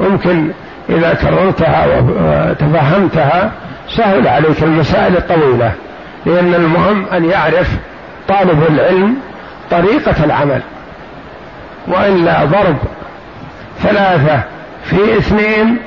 ممكن 0.00 0.50
إذا 0.88 1.14
كررتها 1.14 1.86
وتفهمتها 1.86 3.52
سهل 3.88 4.28
عليك 4.28 4.62
المسائل 4.62 5.16
الطويلة 5.16 5.72
لأن 6.26 6.54
المهم 6.54 7.06
أن 7.06 7.24
يعرف 7.24 7.68
طالب 8.28 8.62
العلم 8.70 9.16
طريقة 9.70 10.24
العمل 10.24 10.62
وإلا 11.88 12.44
ضرب 12.44 12.76
ثلاثة 13.82 14.42
في 14.84 15.18
اثنين 15.18 15.78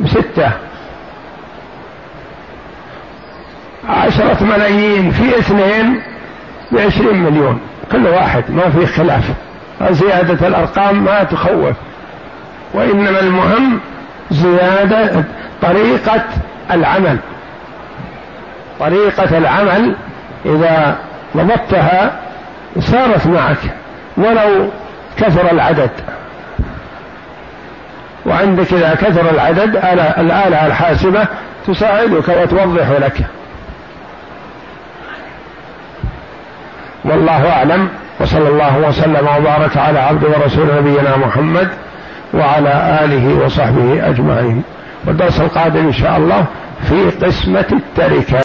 بستة. 0.00 0.50
عشرة 3.88 4.44
ملايين 4.44 5.10
في 5.10 5.38
اثنين 5.38 6.02
بعشرين 6.72 7.16
مليون. 7.16 7.60
كل 7.92 8.06
واحد 8.06 8.44
ما 8.48 8.70
في 8.70 8.86
خلاف. 8.86 9.30
زيادة 9.90 10.48
الأرقام 10.48 11.04
ما 11.04 11.24
تخوف. 11.24 11.76
وإنما 12.74 13.20
المهم 13.20 13.80
زيادة 14.30 15.24
طريقة 15.62 16.24
العمل. 16.70 17.18
طريقة 18.80 19.38
العمل 19.38 19.96
إذا 20.46 20.96
ضبطتها 21.36 22.20
صارت 22.78 23.26
معك 23.26 23.58
ولو 24.16 24.68
كثر 25.18 25.50
العدد. 25.52 25.90
وعندك 28.26 28.72
إذا 28.72 28.94
كثر 28.94 29.30
العدد 29.30 29.76
الآلة 30.18 30.66
الحاسبة 30.66 31.26
تساعدك 31.66 32.28
وتوضح 32.28 32.90
لك. 32.90 33.26
والله 37.10 37.50
أعلم. 37.52 37.88
وصلى 38.20 38.48
الله 38.48 38.88
وسلم 38.88 39.26
وبارك 39.38 39.76
على 39.76 39.98
عبد 39.98 40.24
ورسول 40.24 40.66
نبينا 40.78 41.16
محمد 41.16 41.68
وعلى 42.34 42.98
آله 43.04 43.44
وصحبه 43.44 44.08
أجمعين. 44.08 44.62
والدرس 45.06 45.40
القادم 45.40 45.86
إن 45.86 45.92
شاء 45.92 46.16
الله 46.16 46.44
في 46.88 47.26
قسمة 47.26 47.64
التركة 47.72 48.34